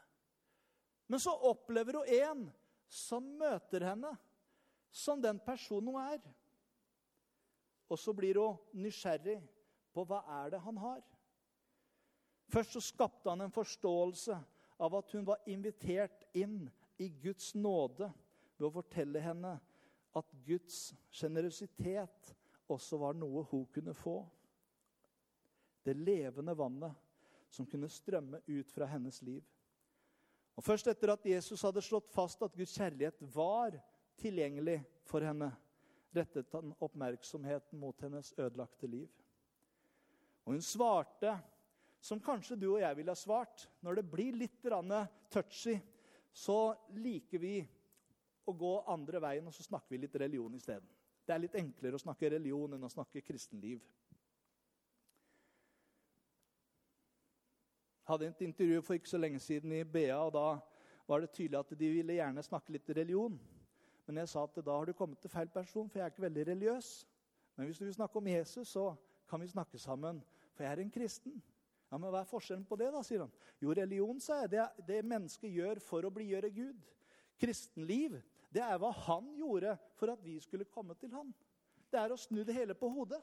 Men 1.11 1.26
så 1.26 1.35
opplever 1.35 1.99
hun 1.99 2.15
en 2.21 2.47
som 2.87 3.26
møter 3.43 3.91
henne 3.91 4.15
som 4.97 5.21
den 5.23 5.38
personen 5.45 5.93
hun 5.93 6.00
er. 6.00 6.23
Og 7.93 8.00
så 8.00 8.15
blir 8.17 8.41
hun 8.41 8.81
nysgjerrig 8.81 9.38
på 9.95 10.05
hva 10.09 10.23
er 10.41 10.55
det 10.55 10.62
han 10.65 10.79
har. 10.81 11.03
Først 12.49 12.76
så 12.76 12.83
skapte 12.83 13.31
han 13.31 13.45
en 13.45 13.53
forståelse 13.53 14.37
av 14.83 14.97
at 14.99 15.12
hun 15.12 15.26
var 15.26 15.45
invitert 15.50 16.25
inn 16.37 16.65
i 17.03 17.09
Guds 17.23 17.53
nåde 17.59 18.09
ved 18.57 18.69
å 18.69 18.75
fortelle 18.79 19.21
henne 19.21 19.57
at 20.17 20.37
Guds 20.47 20.95
sjenerøsitet 21.12 22.33
også 22.73 22.99
var 23.00 23.17
noe 23.19 23.45
hun 23.50 23.67
kunne 23.73 23.95
få. 23.95 24.21
Det 25.85 25.95
levende 25.99 26.57
vannet 26.57 26.97
som 27.53 27.69
kunne 27.69 27.91
strømme 27.93 28.41
ut 28.47 28.73
fra 28.73 28.88
hennes 28.91 29.21
liv. 29.23 29.45
Og 30.57 30.65
Først 30.65 30.88
etter 30.88 31.12
at 31.12 31.26
Jesus 31.29 31.62
hadde 31.67 31.85
slått 31.85 32.09
fast 32.11 32.41
at 32.43 32.57
Guds 32.57 32.75
kjærlighet 32.79 33.20
var 33.35 33.77
tilgjengelig 34.20 34.81
for 35.07 35.24
henne, 35.24 35.50
rettet 36.16 36.52
han 36.57 36.72
oppmerksomheten 36.81 37.79
mot 37.81 38.00
hennes 38.00 38.33
ødelagte 38.38 38.88
liv. 38.88 39.11
Og 40.46 40.55
hun 40.55 40.62
svarte 40.64 41.35
som 42.00 42.20
kanskje 42.22 42.59
du 42.61 42.68
og 42.70 42.81
jeg 42.81 42.96
ville 42.96 43.12
ha 43.12 43.18
svart. 43.18 43.66
Når 43.83 43.98
det 43.98 44.11
blir 44.11 44.38
litt 44.38 44.62
touchy, 45.31 45.76
så 46.33 46.74
liker 46.94 47.42
vi 47.42 47.57
å 48.46 48.52
gå 48.52 48.72
andre 48.92 49.20
veien, 49.20 49.46
og 49.46 49.55
så 49.55 49.64
snakker 49.66 49.90
vi 49.90 50.05
litt 50.05 50.16
religion 50.20 50.55
isteden. 50.55 50.88
Det 51.26 51.35
er 51.35 51.42
litt 51.42 51.59
enklere 51.59 51.98
å 51.98 52.02
snakke 52.02 52.31
religion 52.31 52.76
enn 52.76 52.87
å 52.87 52.92
snakke 52.92 53.24
kristenliv. 53.26 53.81
Jeg 58.07 58.12
hadde 58.12 58.29
et 58.31 58.42
intervju 58.46 58.83
for 58.87 58.94
ikke 58.94 59.11
så 59.11 59.18
lenge 59.18 59.40
siden 59.42 59.72
i 59.74 59.83
BA, 59.83 60.14
og 60.14 60.31
da 60.37 60.46
var 61.09 61.22
det 61.24 61.33
tydelig 61.35 61.59
at 61.59 61.72
de 61.74 61.88
ville 61.90 62.14
gjerne 62.20 62.44
snakke 62.46 62.76
litt 62.76 62.92
religion. 62.94 63.35
Men 64.07 64.23
jeg 64.23 64.31
sa 64.31 64.45
at 64.47 64.62
da 64.64 64.79
har 64.79 64.87
du 64.87 64.95
kommet 64.97 65.19
til 65.23 65.31
feil 65.31 65.51
person, 65.51 65.88
for 65.90 65.99
jeg 65.99 66.07
er 66.07 66.14
ikke 66.14 66.27
veldig 66.27 66.47
religiøs. 66.47 66.90
Men 67.57 67.66
hvis 67.66 67.79
du 67.79 67.85
vil 67.85 67.95
snakke 67.95 68.19
om 68.21 68.27
Jesus, 68.27 68.69
så 68.69 68.95
kan 69.29 69.40
vi 69.42 69.49
snakke 69.51 69.79
sammen, 69.79 70.23
for 70.55 70.64
jeg 70.64 70.73
er 70.73 70.83
en 70.85 70.90
kristen. 70.95 71.42
Ja, 71.90 71.99
Men 71.99 72.11
hva 72.11 72.21
er 72.23 72.31
forskjellen 72.31 72.66
på 72.66 72.79
det, 72.79 72.92
da, 72.95 73.03
sier 73.07 73.25
han. 73.25 73.35
Jo, 73.62 73.75
religion 73.75 74.21
sa 74.21 74.40
jeg, 74.42 74.51
det 74.55 74.62
er 74.62 74.87
det 74.88 75.03
mennesket 75.07 75.53
gjør 75.55 75.81
for 75.83 76.07
å 76.07 76.12
blidgjøre 76.14 76.51
Gud. 76.55 76.87
Kristenliv 77.40 78.16
det 78.57 78.62
er 78.64 78.79
hva 78.81 78.92
han 79.05 79.27
gjorde 79.37 79.75
for 79.99 80.12
at 80.12 80.23
vi 80.25 80.38
skulle 80.40 80.64
komme 80.71 80.95
til 81.01 81.12
han. 81.12 81.33
Det 81.92 81.99
er 82.01 82.12
å 82.12 82.19
snu 82.19 82.42
det 82.47 82.55
hele 82.57 82.77
på 82.79 82.88
hodet. 82.88 83.21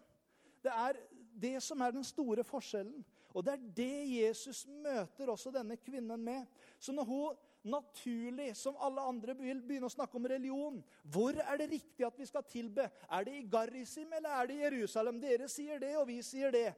Det 0.63 0.72
er 0.72 1.00
det 1.41 1.58
som 1.63 1.82
er 1.82 1.96
den 1.96 2.06
store 2.06 2.43
forskjellen. 2.46 3.02
Og 3.34 3.46
det 3.46 3.56
er 3.56 3.63
det 3.76 3.96
Jesus 4.12 4.63
møter 4.67 5.32
også 5.34 5.52
denne 5.52 5.78
kvinnen 5.82 6.22
med. 6.22 6.46
Så 6.80 6.93
når 6.93 7.10
hun 7.10 7.41
naturlig, 7.63 8.52
som 8.58 8.78
alle 8.84 9.04
andre, 9.08 9.36
vil 9.39 9.62
begynne 9.63 9.88
å 9.88 9.93
snakke 9.93 10.17
om 10.19 10.28
religion 10.28 10.82
Hvor 11.04 11.38
er 11.39 11.60
det 11.62 11.69
riktig 11.71 12.06
at 12.08 12.17
vi 12.19 12.28
skal 12.28 12.45
tilbe? 12.47 12.89
Er 13.10 13.28
det 13.28 13.36
i 13.38 13.45
Garrisim 13.49 14.12
eller 14.13 14.41
er 14.41 14.49
det 14.49 14.58
i 14.58 14.65
Jerusalem? 14.65 15.21
Dere 15.21 15.47
sier 15.52 15.80
det, 15.80 15.93
og 15.99 16.08
vi 16.10 16.19
sier 16.26 16.54
det. 16.54 16.69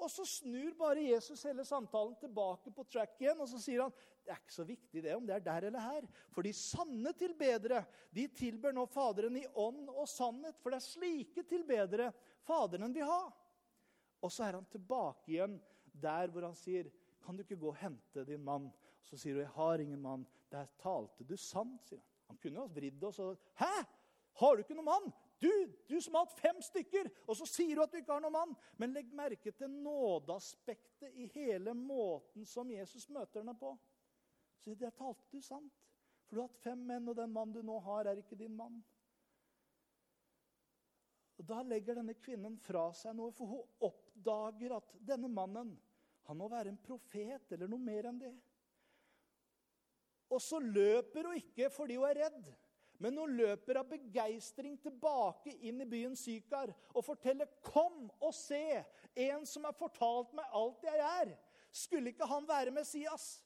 Og 0.00 0.08
så 0.08 0.24
snur 0.24 0.72
bare 0.78 1.02
Jesus 1.04 1.42
hele 1.44 1.64
samtalen 1.68 2.14
tilbake 2.20 2.72
på 2.72 2.84
track 2.88 3.18
igjen. 3.20 3.40
Og 3.42 3.50
så 3.50 3.60
sier 3.60 3.84
han 3.84 3.92
det 4.24 4.32
er 4.32 4.40
ikke 4.40 4.54
så 4.54 4.64
viktig 4.68 5.02
det 5.04 5.16
om 5.16 5.26
det 5.28 5.34
er 5.36 5.44
der 5.44 5.66
eller 5.68 5.84
her. 5.84 6.06
For 6.32 6.46
de 6.46 6.52
sanne 6.56 7.12
tilbedere 7.18 7.82
de 8.14 8.26
tilber 8.32 8.72
nå 8.76 8.86
Faderen 8.88 9.36
i 9.36 9.46
ånd 9.60 9.90
og 9.90 10.08
sannhet. 10.08 10.56
For 10.60 10.72
det 10.72 10.80
er 10.80 10.86
slike 10.86 11.44
tilbedere 11.48 12.10
Faderen 12.46 12.94
vil 12.96 13.08
ha. 13.08 13.22
Og 14.20 14.32
så 14.32 14.46
er 14.46 14.56
han 14.58 14.68
tilbake 14.72 15.34
igjen 15.34 15.58
der 16.00 16.30
hvor 16.32 16.46
han 16.48 16.56
sier, 16.56 16.88
'Kan 17.20 17.36
du 17.36 17.42
ikke 17.42 17.60
gå 17.60 17.68
og 17.68 17.76
hente 17.76 18.24
din 18.24 18.44
mann?' 18.44 18.72
Så 19.10 19.18
sier 19.18 19.34
hun, 19.34 19.42
'Jeg 19.42 19.54
har 19.56 19.78
ingen 19.78 20.02
mann.' 20.02 20.26
'Der 20.50 20.66
talte 20.78 21.24
du 21.24 21.36
sant', 21.36 21.88
sier 21.88 21.98
han. 21.98 22.06
Han 22.28 22.36
kunne 22.36 22.60
ha 22.60 22.66
vridd 22.66 23.04
oss 23.04 23.18
og 23.18 23.38
'Hæ? 23.58 23.84
Har 24.38 24.54
du 24.54 24.62
ikke 24.62 24.74
noen 24.74 24.84
mann?' 24.92 25.12
Du, 25.40 25.72
du 25.88 26.00
som 26.00 26.14
har 26.14 26.26
hatt 26.26 26.40
fem 26.40 26.58
stykker, 26.62 27.08
og 27.26 27.36
så 27.36 27.46
sier 27.48 27.76
du 27.76 27.82
at 27.82 27.92
du 27.92 27.96
ikke 27.96 28.12
har 28.12 28.20
noen 28.20 28.34
mann. 28.34 28.56
Men 28.76 28.92
legg 28.92 29.12
merke 29.16 29.52
til 29.56 29.70
nådeaspektet 29.72 31.14
i 31.16 31.30
hele 31.32 31.72
måten 31.74 32.44
som 32.44 32.70
Jesus 32.70 33.08
møter 33.08 33.40
henne 33.40 33.54
på. 33.56 33.72
Så 34.60 34.74
det 34.74 34.92
talte 34.98 35.24
du 35.32 35.40
sant. 35.40 35.72
For 36.26 36.36
du 36.36 36.42
har 36.42 36.50
hatt 36.50 36.60
fem 36.60 36.82
menn, 36.86 37.08
og 37.08 37.16
den 37.16 37.32
mannen 37.32 37.56
du 37.56 37.62
nå 37.64 37.78
har, 37.80 38.04
er 38.04 38.20
ikke 38.20 38.36
din 38.36 38.52
mann. 38.56 38.82
Og 41.40 41.46
Da 41.48 41.62
legger 41.64 41.96
denne 41.96 42.14
kvinnen 42.20 42.58
fra 42.60 42.90
seg 42.92 43.16
noe, 43.16 43.32
for 43.32 43.48
hun 43.48 43.88
oppdager 43.88 44.76
at 44.76 44.92
denne 45.08 45.30
mannen 45.32 45.72
han 46.28 46.36
må 46.36 46.50
være 46.52 46.68
en 46.68 46.82
profet 46.84 47.56
eller 47.56 47.70
noe 47.70 47.80
mer 47.80 48.10
enn 48.10 48.20
det. 48.20 48.34
Og 50.30 50.40
så 50.42 50.58
løper 50.62 51.26
hun 51.26 51.38
ikke 51.40 51.70
fordi 51.74 51.98
hun 51.98 52.08
er 52.08 52.24
redd. 52.24 52.50
Men 53.00 53.16
hun 53.16 53.32
løper 53.32 53.80
av 53.80 53.88
begeistring 53.88 54.74
tilbake 54.82 55.54
inn 55.66 55.80
i 55.80 55.88
byen 55.88 56.16
Sykar 56.16 56.72
og 56.92 57.04
forteller 57.04 57.48
'Kom 57.64 58.10
og 58.20 58.34
se! 58.34 58.84
En 59.16 59.46
som 59.46 59.64
har 59.64 59.72
fortalt 59.72 60.34
meg 60.36 60.44
alt 60.52 60.84
jeg 60.84 60.98
er.' 60.98 61.38
Skulle 61.72 62.10
ikke 62.10 62.26
han 62.26 62.48
være 62.48 62.70
Messias? 62.70 63.44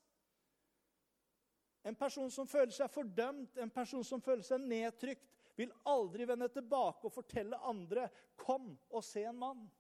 En 1.85 1.95
person 1.95 2.31
som 2.31 2.49
føler 2.49 2.73
seg 2.73 2.91
fordømt, 2.91 3.59
en 3.61 3.71
person 3.71 4.05
som 4.05 4.21
føler 4.21 4.43
seg 4.43 4.61
nedtrykt, 4.61 5.31
vil 5.57 5.73
aldri 5.87 6.25
vende 6.27 6.49
tilbake 6.49 7.05
og 7.05 7.13
fortelle 7.13 7.57
andre 7.57 8.09
'Kom 8.37 8.79
og 8.91 9.05
se 9.05 9.25
en 9.25 9.39
mann'. 9.39 9.71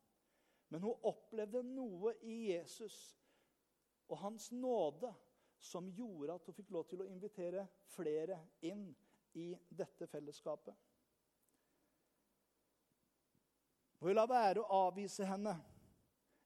Men 0.69 0.83
hun 0.83 0.95
opplevde 1.03 1.63
noe 1.63 2.15
i 2.23 2.53
Jesus 2.53 3.19
og 4.09 4.19
hans 4.19 4.53
nåde 4.53 5.15
som 5.65 5.89
gjorde 5.97 6.35
at 6.35 6.47
hun 6.47 6.57
fikk 6.57 6.73
lov 6.75 6.85
til 6.91 7.01
å 7.01 7.09
invitere 7.09 7.65
flere 7.95 8.37
inn 8.69 8.91
i 9.41 9.47
dette 9.69 10.07
fellesskapet. 10.07 10.75
Og 14.01 14.11
Hun 14.11 14.19
la 14.19 14.27
være 14.29 14.61
å 14.61 14.83
avvise 14.85 15.25
henne 15.25 15.55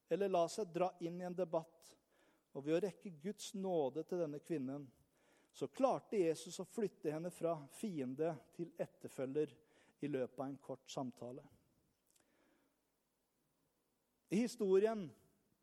eller 0.09 0.31
la 0.31 0.45
seg 0.49 0.71
dra 0.73 0.93
inn 1.05 1.19
i 1.21 1.27
en 1.27 1.37
debatt. 1.37 1.89
Og 2.55 2.65
ved 2.65 2.79
å 2.79 2.81
rekke 2.87 3.11
Guds 3.23 3.51
nåde 3.59 4.05
til 4.07 4.23
denne 4.23 4.39
kvinnen 4.41 4.87
så 5.53 5.67
klarte 5.75 6.21
Jesus 6.21 6.61
å 6.63 6.69
flytte 6.69 7.11
henne 7.11 7.33
fra 7.35 7.57
fiende 7.75 8.31
til 8.55 8.71
etterfølger 8.79 9.53
i 10.07 10.11
løpet 10.11 10.39
av 10.39 10.47
en 10.47 10.61
kort 10.63 10.91
samtale. 10.91 11.43
I 14.31 14.45
historien 14.45 15.09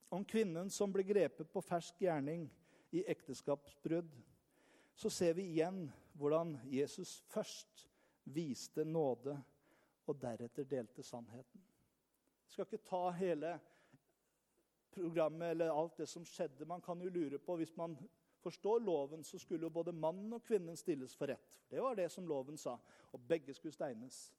om 0.10 0.26
kvinnen 0.28 0.70
som 0.70 0.92
ble 0.92 1.06
grepet 1.08 1.48
på 1.52 1.64
fersk 1.64 2.04
gjerning 2.04 2.50
i 2.96 3.04
ekteskapsbrudd, 3.12 4.12
så 4.96 5.10
ser 5.12 5.36
vi 5.36 5.50
igjen 5.52 5.86
hvordan 6.16 6.56
Jesus 6.72 7.18
først 7.32 7.88
viste 8.24 8.86
nåde, 8.88 9.36
og 10.06 10.20
deretter 10.22 10.68
delte 10.70 11.04
sannheten. 11.04 11.62
Jeg 12.46 12.54
skal 12.54 12.68
ikke 12.68 12.86
ta 12.86 13.10
hele 13.18 13.56
programmet 14.94 15.56
eller 15.56 15.74
alt 15.74 15.98
det 15.98 16.08
som 16.08 16.26
skjedde. 16.26 16.68
Man 16.70 16.82
kan 16.82 17.02
jo 17.02 17.10
lure 17.10 17.40
på, 17.40 17.56
Hvis 17.56 17.76
man 17.78 17.98
forstår 18.40 18.80
loven, 18.80 19.24
så 19.24 19.40
skulle 19.40 19.66
jo 19.66 19.70
både 19.70 19.92
mannen 19.92 20.34
og 20.34 20.44
kvinnen 20.46 20.78
stilles 20.78 21.16
for 21.16 21.28
rett. 21.28 21.60
Det 21.70 21.82
var 21.82 21.96
det 21.96 22.12
som 22.12 22.28
loven 22.28 22.58
sa. 22.58 22.78
Og 23.12 23.28
begge 23.28 23.54
skulle 23.54 23.74
steines 23.74 24.32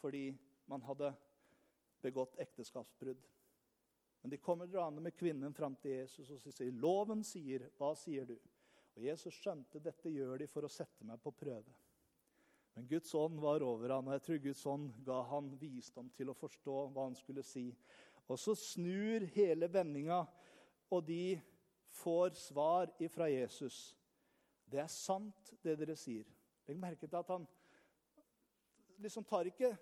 fordi 0.00 0.34
man 0.66 0.82
hadde 0.82 1.14
begått 2.02 2.34
ekteskapsbrudd. 2.38 3.22
Men 4.24 4.30
de 4.30 4.36
kommer 4.40 4.66
draende 4.66 5.02
med 5.04 5.12
kvinnen 5.12 5.52
fram 5.52 5.74
til 5.76 5.98
Jesus 5.98 6.30
og 6.32 6.40
sier, 6.40 6.72
'Loven 6.72 7.20
sier, 7.20 7.66
hva 7.76 7.90
sier 7.92 8.24
du?' 8.24 8.38
Og 8.96 9.02
Jesus 9.04 9.34
skjønte 9.36 9.82
dette 9.84 10.08
gjør 10.08 10.38
de 10.40 10.46
for 10.48 10.64
å 10.64 10.70
sette 10.72 11.04
meg 11.04 11.20
på 11.20 11.28
prøve. 11.36 11.74
Men 12.72 12.86
Guds 12.88 13.12
ånd 13.20 13.36
var 13.42 13.60
over 13.60 13.92
han, 13.92 14.06
og 14.08 14.14
jeg 14.16 14.22
tror 14.24 14.38
Guds 14.46 14.62
ånd 14.66 14.94
ga 15.04 15.18
han 15.28 15.50
visdom 15.60 16.08
til 16.16 16.32
å 16.32 16.36
forstå 16.38 16.76
hva 16.94 17.04
han 17.04 17.18
skulle 17.18 17.44
si. 17.44 17.66
Og 18.24 18.40
så 18.40 18.54
snur 18.56 19.26
hele 19.34 19.68
vendinga, 19.68 20.22
og 20.88 21.04
de 21.04 21.36
får 22.00 22.32
svar 22.38 22.94
ifra 23.04 23.28
Jesus. 23.28 23.92
Det 24.64 24.80
er 24.80 24.88
sant, 24.88 25.52
det 25.60 25.76
dere 25.82 25.98
sier. 26.00 26.24
Legg 26.64 26.80
merke 26.80 27.04
til 27.04 27.20
at 27.20 27.34
han 27.34 27.44
liksom 29.04 29.28
tar 29.28 29.52
ikke 29.52 29.74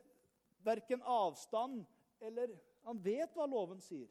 verken 0.67 1.07
avstand 1.07 1.85
eller 2.19 2.59
Han 2.83 2.99
vet 2.99 3.31
hva 3.39 3.45
loven 3.47 3.79
sier. 3.79 4.11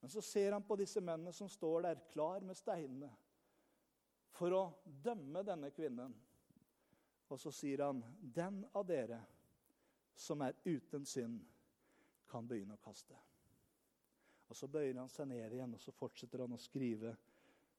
Men 0.00 0.10
så 0.10 0.22
ser 0.22 0.52
han 0.52 0.62
på 0.62 0.76
disse 0.80 1.00
mennene 1.00 1.32
som 1.32 1.48
står 1.48 1.82
der 1.82 2.00
klar 2.12 2.40
med 2.40 2.56
steinene 2.56 3.10
for 4.32 4.54
å 4.56 4.62
dømme 4.84 5.42
denne 5.44 5.70
kvinnen. 5.74 6.14
Og 7.28 7.40
så 7.40 7.52
sier 7.52 7.84
han, 7.84 8.02
'Den 8.20 8.64
av 8.72 8.86
dere 8.86 9.20
som 10.14 10.40
er 10.42 10.56
uten 10.64 11.04
synd' 11.04 11.44
kan 12.26 12.48
begynne 12.48 12.74
å 12.74 12.84
kaste. 12.84 13.16
Og 14.48 14.56
Så 14.56 14.66
bøyer 14.66 14.98
han 14.98 15.08
seg 15.08 15.28
ned 15.28 15.52
igjen 15.52 15.74
og 15.74 15.80
så 15.80 15.92
fortsetter 15.94 16.42
han 16.42 16.52
å 16.52 16.58
skrive. 16.58 17.16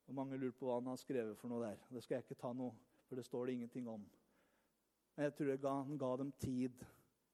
Og 0.08 0.16
Mange 0.16 0.38
lurer 0.38 0.56
på 0.56 0.66
hva 0.66 0.80
han 0.80 0.88
har 0.88 0.98
skrevet 0.98 1.38
for 1.38 1.52
noe 1.52 1.66
der. 1.66 1.78
Det 1.90 2.04
skal 2.04 2.16
jeg 2.16 2.24
ikke 2.24 2.42
ta 2.42 2.54
noe, 2.54 2.72
for 3.08 3.16
det 3.16 3.26
står 3.26 3.46
det 3.46 3.54
ingenting 3.54 3.88
om. 3.88 4.06
Men 5.16 5.24
jeg 5.24 5.36
tror 5.36 5.68
han 5.68 5.98
ga 5.98 6.16
dem 6.18 6.32
tid 6.32 6.86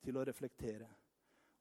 til 0.01 0.17
å 0.17 0.25
reflektere. 0.25 0.87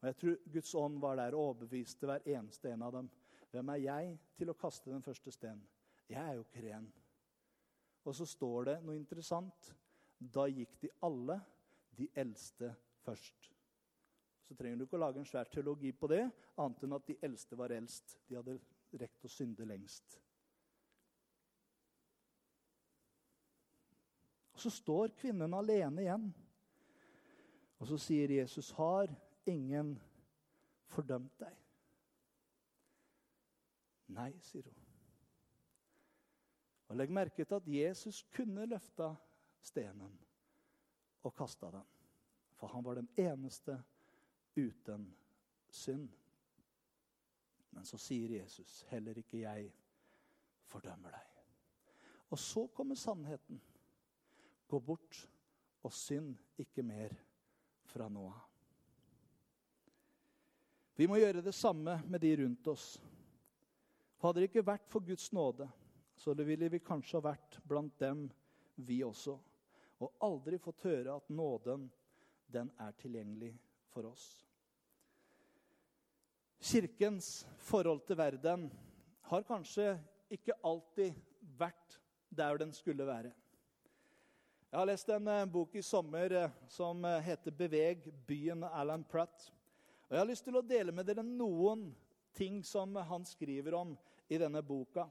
Og 0.01 0.07
jeg 0.09 0.17
tror 0.21 0.37
Guds 0.53 0.75
ånd 0.77 1.01
var 1.01 1.17
der 1.17 1.35
og 1.35 1.49
overbeviste 1.51 2.09
hver 2.09 2.25
eneste 2.37 2.71
en 2.71 2.85
av 2.85 2.93
dem. 2.99 3.09
Hvem 3.51 3.73
er 3.73 3.83
jeg 3.83 4.13
til 4.37 4.51
å 4.51 4.57
kaste 4.59 4.93
den 4.93 5.05
første 5.05 5.33
steinen? 5.33 5.65
Jeg 6.07 6.21
er 6.21 6.37
jo 6.37 6.45
ikke 6.45 6.63
ren. 6.69 6.87
Og 8.07 8.15
så 8.15 8.25
står 8.29 8.71
det 8.71 8.79
noe 8.85 8.95
interessant. 8.95 9.73
Da 10.17 10.47
gikk 10.47 10.77
de 10.81 10.93
alle, 11.03 11.41
de 11.97 12.07
eldste, 12.15 12.71
først 13.03 13.51
så 14.47 14.55
trenger 14.55 14.79
du 14.79 14.85
ikke 14.85 14.95
å 14.95 15.01
lage 15.01 15.19
en 15.19 15.27
svær 15.27 15.49
teologi 15.51 15.89
på 15.91 16.07
det, 16.07 16.21
annet 16.55 16.83
enn 16.85 16.95
at 16.95 17.07
de 17.09 17.17
eldste 17.27 17.57
var 17.59 17.73
eldst. 17.75 18.15
De 18.29 18.37
hadde 18.37 18.55
rekt 18.95 19.25
å 19.27 19.31
synde 19.31 19.67
lengst. 19.67 20.15
Og 24.55 24.63
Så 24.63 24.71
står 24.73 25.11
kvinnen 25.19 25.53
alene 25.53 26.05
igjen. 26.05 26.29
Og 27.77 27.91
så 27.91 27.97
sier 28.01 28.31
Jesus, 28.39 28.71
'Har 28.71 29.11
ingen 29.47 29.95
fordømt 30.87 31.39
deg?' 31.39 31.63
Nei, 34.07 34.31
sier 34.41 34.63
hun. 34.63 34.83
Og 36.87 36.95
Legg 36.95 37.11
merke 37.11 37.43
til 37.43 37.55
at 37.55 37.67
Jesus 37.67 38.23
kunne 38.35 38.65
løfta 38.65 39.11
stenen 39.61 40.13
og 41.23 41.33
kasta 41.35 41.71
den. 41.71 41.87
For 42.55 42.67
han 42.67 42.85
var 42.85 42.95
den 42.95 43.09
eneste 43.17 43.75
uten 44.57 45.09
synd. 45.69 46.09
Men 47.71 47.85
så 47.85 47.97
sier 47.97 48.39
Jesus, 48.41 48.81
'Heller 48.81 49.17
ikke 49.17 49.39
jeg 49.39 49.73
fordømmer 50.63 51.11
deg'. 51.11 51.43
Og 52.29 52.39
så 52.39 52.67
kommer 52.67 52.95
sannheten. 52.95 53.61
Gå 54.67 54.79
bort 54.79 55.29
og 55.83 55.93
synd 55.93 56.35
ikke 56.57 56.83
mer 56.83 57.13
fra 57.83 58.09
nå 58.09 58.25
av. 58.31 58.56
Vi 60.97 61.05
må 61.05 61.19
gjøre 61.21 61.43
det 61.45 61.53
samme 61.53 61.99
med 62.09 62.23
de 62.23 62.31
rundt 62.39 62.67
oss. 62.71 62.85
Hadde 64.17 64.41
det 64.41 64.47
ikke 64.49 64.65
vært 64.65 64.87
for 64.89 65.05
Guds 65.05 65.29
nåde, 65.29 65.67
så 66.17 66.33
ville 66.33 66.71
vi 66.73 66.81
kanskje 66.81 67.19
ha 67.19 67.27
vært 67.29 67.59
blant 67.69 67.93
dem, 68.01 68.23
vi 68.77 69.03
også, 69.05 69.35
og 70.01 70.25
aldri 70.25 70.57
fått 70.61 70.83
høre 70.85 71.13
at 71.13 71.29
nåden, 71.29 71.87
den 72.49 72.69
er 72.81 72.93
tilgjengelig 72.97 73.51
for 73.93 74.09
oss. 74.09 74.25
Kirkens 76.57 77.45
forhold 77.61 78.01
til 78.07 78.17
verden 78.17 78.67
har 79.29 79.45
kanskje 79.45 79.95
ikke 80.33 80.57
alltid 80.65 81.13
vært 81.59 81.99
der 82.33 82.57
den 82.57 82.73
skulle 82.73 83.05
være. 83.05 83.33
Jeg 84.71 84.79
har 84.79 84.89
lest 84.89 85.09
en 85.13 85.29
eh, 85.31 85.45
bok 85.47 85.77
i 85.77 85.85
sommer 85.85 86.33
eh, 86.41 86.55
som 86.67 87.05
eh, 87.05 87.21
heter 87.23 87.53
'Beveg 87.53 88.09
byen' 88.27 88.65
av 88.65 88.73
Alan 88.81 89.03
Pratt. 89.03 89.51
Og 90.07 90.15
Jeg 90.15 90.21
har 90.21 90.29
lyst 90.29 90.45
til 90.47 90.55
å 90.55 90.63
dele 90.63 90.93
med 90.95 91.07
dere 91.09 91.23
noen 91.25 91.89
ting 92.37 92.61
som 92.63 92.95
han 92.95 93.25
skriver 93.27 93.75
om 93.75 93.95
i 94.31 94.37
denne 94.39 94.61
boka. 94.63 95.07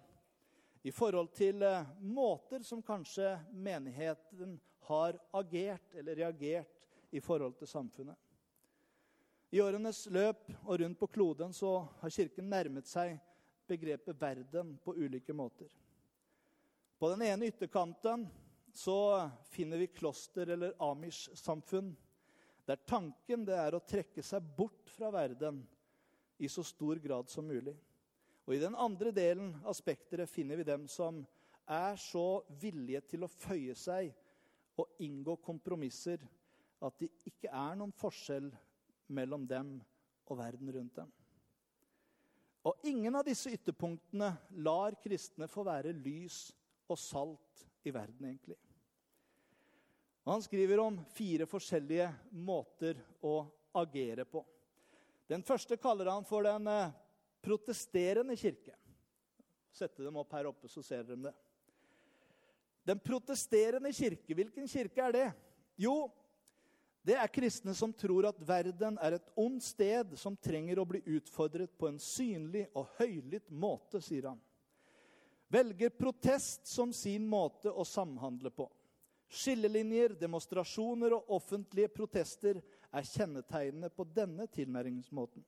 I 0.87 0.92
forhold 0.94 1.35
til 1.37 1.61
måter 2.00 2.62
som 2.64 2.80
kanskje 2.82 3.35
menigheten 3.52 4.54
har 4.87 5.18
agert 5.37 5.94
eller 5.98 6.16
reagert 6.16 6.87
i 7.11 7.20
forhold 7.20 7.59
til 7.59 7.68
samfunnet. 7.68 8.16
I 9.50 9.61
årenes 9.61 10.06
løp 10.11 10.48
og 10.62 10.80
rundt 10.80 10.98
på 10.98 11.11
kloden 11.12 11.52
så 11.52 11.78
har 12.00 12.14
Kirken 12.14 12.48
nærmet 12.50 12.88
seg 12.88 13.18
begrepet 13.68 14.16
verden 14.20 14.76
på 14.85 14.94
ulike 14.96 15.35
måter. 15.37 15.68
På 16.98 17.11
den 17.12 17.26
ene 17.26 17.50
ytterkanten 17.50 18.24
så 18.72 19.28
finner 19.52 19.78
vi 19.78 19.92
kloster 19.92 20.48
eller 20.54 20.74
amish-samfunn, 20.82 21.92
der 22.66 22.83
tanken 22.83 23.44
det 23.46 23.57
er 23.57 23.76
å 23.76 23.85
trekke 23.85 24.22
seg 24.26 24.44
bort 24.57 24.90
fra 24.90 25.12
verden 25.14 25.61
i 26.42 26.48
så 26.50 26.64
stor 26.66 26.98
grad 27.02 27.31
som 27.31 27.46
mulig. 27.46 27.76
Og 28.46 28.55
I 28.55 28.62
den 28.62 28.76
andre 28.79 29.12
delen 29.14 29.55
av 29.66 29.74
spekteret 29.79 30.31
finner 30.31 30.59
vi 30.59 30.66
dem 30.66 30.87
som 30.90 31.22
er 31.66 31.98
så 31.98 32.42
villige 32.61 33.02
til 33.12 33.26
å 33.26 33.31
føye 33.31 33.74
seg 33.79 34.12
og 34.79 35.02
inngå 35.02 35.38
kompromisser 35.42 36.22
at 36.85 36.98
det 37.00 37.09
ikke 37.26 37.50
er 37.50 37.79
noen 37.79 37.94
forskjell 37.96 38.50
mellom 39.16 39.46
dem 39.48 39.79
og 40.26 40.38
verden 40.38 40.70
rundt 40.74 40.98
dem. 40.98 41.11
Og 42.66 42.87
ingen 42.90 43.14
av 43.14 43.26
disse 43.26 43.52
ytterpunktene 43.55 44.33
lar 44.66 44.96
kristne 45.02 45.46
få 45.50 45.62
være 45.66 45.94
lys 45.94 46.48
og 46.90 46.98
salt 46.98 47.66
i 47.87 47.92
verden, 47.94 48.26
egentlig. 48.26 48.59
Og 50.27 50.33
han 50.33 50.43
skriver 50.43 50.81
om 50.83 50.99
fire 51.15 51.47
forskjellige 51.47 52.09
måter 52.35 52.99
å 53.23 53.45
agere 53.79 54.25
på. 54.27 54.43
Den 55.31 55.45
første 55.47 55.79
kaller 55.79 56.11
han 56.11 56.27
for 56.27 56.43
den 56.43 56.67
eh, 56.67 56.95
protesterende 57.47 58.35
kirke. 58.39 58.75
Sette 59.71 60.03
dem 60.03 60.19
opp 60.19 60.35
her 60.35 60.49
oppe, 60.51 60.67
så 60.67 60.83
ser 60.83 61.05
dere 61.07 61.29
det. 61.29 61.35
Den 62.87 62.99
protesterende 63.03 63.93
kirke, 63.95 64.35
hvilken 64.35 64.67
kirke 64.71 65.05
er 65.07 65.15
det? 65.15 65.27
Jo, 65.79 66.09
det 67.07 67.15
er 67.23 67.31
kristne 67.31 67.75
som 67.79 67.93
tror 67.95 68.27
at 68.27 68.41
verden 68.49 68.99
er 68.99 69.19
et 69.19 69.29
ondt 69.39 69.62
sted 69.62 70.17
som 70.19 70.35
trenger 70.43 70.81
å 70.83 70.87
bli 70.91 71.05
utfordret 71.19 71.71
på 71.79 71.87
en 71.87 72.01
synlig 72.03 72.65
og 72.75 72.91
høylytt 72.99 73.47
måte, 73.51 74.03
sier 74.03 74.33
han. 74.33 74.43
Velger 75.55 75.95
protest 75.95 76.67
som 76.67 76.91
sin 76.91 77.29
måte 77.31 77.71
å 77.71 77.87
samhandle 77.87 78.51
på. 78.51 78.67
Skillelinjer, 79.27 80.15
demonstrasjoner 80.21 81.17
og 81.17 81.33
offentlige 81.37 81.91
protester 81.93 82.61
er 82.95 83.09
kjennetegnene 83.09 83.91
på 83.91 84.07
denne 84.17 84.47
tilnæringsmåten. 84.55 85.43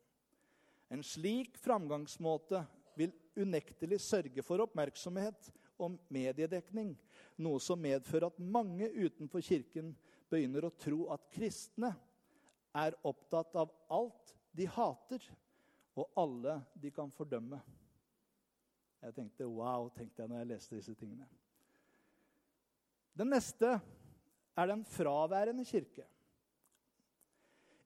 En 0.90 1.04
slik 1.04 1.56
framgangsmåte 1.60 2.64
vil 2.98 3.12
unektelig 3.38 4.00
sørge 4.02 4.42
for 4.42 4.64
oppmerksomhet 4.64 5.50
og 5.78 5.98
mediedekning, 6.10 6.96
noe 7.38 7.62
som 7.62 7.78
medfører 7.80 8.32
at 8.32 8.40
mange 8.42 8.88
utenfor 8.90 9.44
kirken 9.44 9.92
begynner 10.28 10.66
å 10.66 10.74
tro 10.74 11.04
at 11.14 11.28
kristne 11.32 11.92
er 12.76 12.96
opptatt 13.06 13.54
av 13.58 13.70
alt 13.94 14.34
de 14.58 14.66
hater, 14.66 15.22
og 15.98 16.10
alle 16.18 16.60
de 16.78 16.90
kan 16.94 17.10
fordømme. 17.14 17.58
Jeg 19.02 19.14
tenkte 19.14 19.46
wow, 19.50 19.88
tenkte 19.94 20.22
jeg 20.22 20.30
når 20.30 20.42
jeg 20.42 20.50
leste 20.52 20.78
disse 20.78 20.94
tingene. 20.98 21.26
Den 23.18 23.32
neste 23.34 23.72
er 24.54 24.70
den 24.70 24.84
fraværende 24.86 25.64
kirke. 25.66 26.04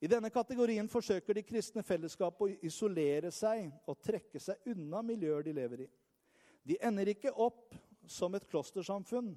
I 0.03 0.09
denne 0.11 0.29
kategorien 0.29 0.89
forsøker 0.91 1.37
de 1.37 1.45
kristne 1.47 1.81
fellesskapet 1.85 2.43
å 2.43 2.67
isolere 2.67 3.31
seg 3.31 3.69
og 3.87 4.01
trekke 4.03 4.41
seg 4.43 4.67
unna 4.73 4.99
miljøer 5.05 5.45
de 5.47 5.53
lever 5.55 5.85
i. 5.85 5.89
De 6.63 6.77
ender 6.83 7.13
ikke 7.13 7.31
opp 7.31 7.73
som 8.05 8.35
et 8.35 8.45
klostersamfunn, 8.51 9.31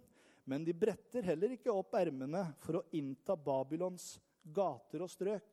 men 0.47 0.67
de 0.67 0.75
bretter 0.75 1.25
heller 1.27 1.55
ikke 1.55 1.73
opp 1.73 1.95
ermene 1.99 2.43
for 2.63 2.81
å 2.81 2.85
innta 2.99 3.39
Babylons 3.39 4.17
gater 4.43 5.05
og 5.07 5.11
strøk. 5.11 5.47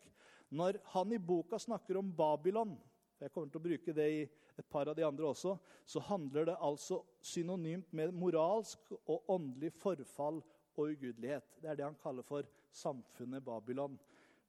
Når 0.53 0.81
han 0.93 1.13
i 1.13 1.21
boka 1.21 1.61
snakker 1.61 1.97
om 2.01 2.11
Babylon, 2.13 2.75
jeg 3.21 3.31
kommer 3.31 3.53
til 3.53 3.61
å 3.61 3.67
bruke 3.69 3.95
det 3.95 4.09
i 4.11 4.23
et 4.57 4.69
par 4.69 4.89
av 4.89 4.95
de 4.95 5.05
andre 5.05 5.25
også, 5.25 5.55
så 5.85 6.01
handler 6.07 6.51
det 6.51 6.59
altså 6.61 7.01
synonymt 7.25 7.93
med 7.93 8.13
moralsk 8.13 8.93
og 9.01 9.29
åndelig 9.33 9.71
forfall 9.73 10.41
og 10.77 10.93
ugudelighet. 10.93 11.55
Det 11.61 11.71
er 11.71 11.79
det 11.79 11.87
han 11.87 11.99
kaller 12.01 12.25
for 12.25 12.47
samfunnet 12.73 13.43
Babylon. 13.45 13.97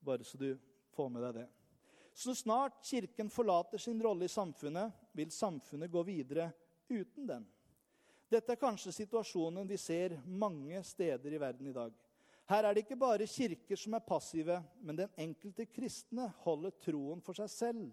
Bare 0.04 0.24
så 0.24 0.40
du 0.40 0.50
får 0.94 1.08
med 1.12 1.24
deg 1.24 1.40
det. 1.40 1.46
Så 2.14 2.34
snart 2.38 2.78
Kirken 2.86 3.30
forlater 3.32 3.80
sin 3.80 4.02
rolle 4.02 4.28
i 4.28 4.32
samfunnet, 4.32 4.92
vil 5.12 5.32
samfunnet 5.34 5.90
gå 5.90 6.02
videre 6.06 6.50
uten 6.88 7.26
den. 7.26 7.46
Dette 8.30 8.54
er 8.54 8.60
kanskje 8.60 8.92
situasjonen 8.94 9.66
vi 9.68 9.78
ser 9.80 10.16
mange 10.26 10.80
steder 10.86 11.34
i 11.34 11.40
verden 11.40 11.68
i 11.70 11.74
dag. 11.74 11.92
Her 12.50 12.66
er 12.66 12.74
det 12.74 12.84
ikke 12.84 13.00
bare 13.00 13.26
kirker 13.30 13.78
som 13.80 13.96
er 13.96 14.04
passive, 14.04 14.58
men 14.84 14.98
den 14.98 15.12
enkelte 15.16 15.64
kristne 15.72 16.28
holder 16.44 16.74
troen 16.84 17.22
for 17.24 17.36
seg 17.38 17.50
selv 17.50 17.84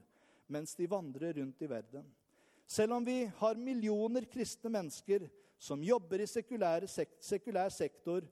mens 0.52 0.76
de 0.76 0.90
vandrer 0.90 1.38
rundt 1.40 1.62
i 1.64 1.70
verden. 1.70 2.06
Selv 2.68 2.96
om 2.96 3.06
vi 3.06 3.26
har 3.40 3.60
millioner 3.60 4.26
kristne 4.32 4.72
mennesker 4.72 5.28
som 5.62 5.84
jobber 5.84 6.24
i 6.24 6.30
sekulær 6.30 6.88
sektor, 7.74 8.26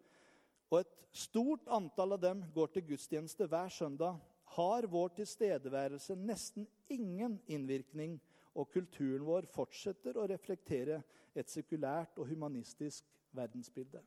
og 0.70 0.80
et 0.80 0.94
stort 1.12 1.68
antall 1.72 2.16
av 2.16 2.24
dem 2.24 2.44
går 2.56 2.72
til 2.74 2.88
gudstjeneste 2.92 3.48
hver 3.50 3.72
søndag, 3.74 4.20
har 4.56 4.88
vår 4.90 5.14
tilstedeværelse 5.20 6.16
nesten 6.18 6.68
ingen 6.90 7.38
innvirkning, 7.48 8.18
og 8.58 8.72
kulturen 8.74 9.26
vår 9.28 9.46
fortsetter 9.54 10.18
å 10.18 10.26
reflektere 10.30 11.04
et 11.38 11.52
sekulært 11.52 12.18
og 12.18 12.32
humanistisk 12.32 13.06
verdensbilde. 13.38 14.02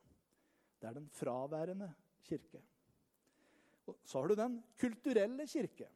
Det 0.81 0.89
er 0.89 0.99
den 0.99 1.09
fraværende 1.15 1.93
kirke. 2.27 2.59
Og 3.87 3.99
så 4.05 4.19
har 4.19 4.31
du 4.31 4.39
den 4.39 4.59
kulturelle 4.79 5.47
kirke. 5.47 5.87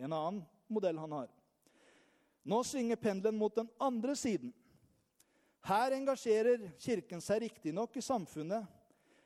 En 0.00 0.12
annen 0.12 0.40
modell 0.72 0.98
han 0.98 1.12
har. 1.12 1.30
Nå 2.42 2.62
svinger 2.66 2.98
pendelen 2.98 3.38
mot 3.38 3.54
den 3.54 3.68
andre 3.80 4.16
siden. 4.18 4.50
Her 5.62 5.94
engasjerer 5.94 6.64
Kirken 6.82 7.22
seg 7.22 7.44
riktignok 7.44 7.94
i 7.96 8.02
samfunnet, 8.02 8.66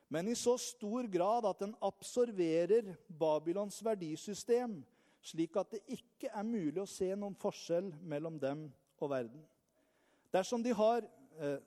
men 0.07 0.29
i 0.29 0.35
så 0.37 0.53
stor 0.61 1.07
grad 1.11 1.47
at 1.49 1.63
den 1.63 1.73
absorberer 1.83 2.93
Babylons 3.09 3.79
verdisystem, 3.83 4.77
slik 5.19 5.57
at 5.59 5.73
det 5.73 5.81
ikke 5.97 6.29
er 6.29 6.45
mulig 6.45 6.83
å 6.83 6.89
se 6.89 7.09
noen 7.17 7.35
forskjell 7.35 7.89
mellom 8.05 8.37
dem 8.39 8.67
og 9.01 9.11
verden. 9.11 9.41
Dersom 10.31 10.61
de 10.63 10.75
har, 10.77 11.01
eh, 11.39 11.57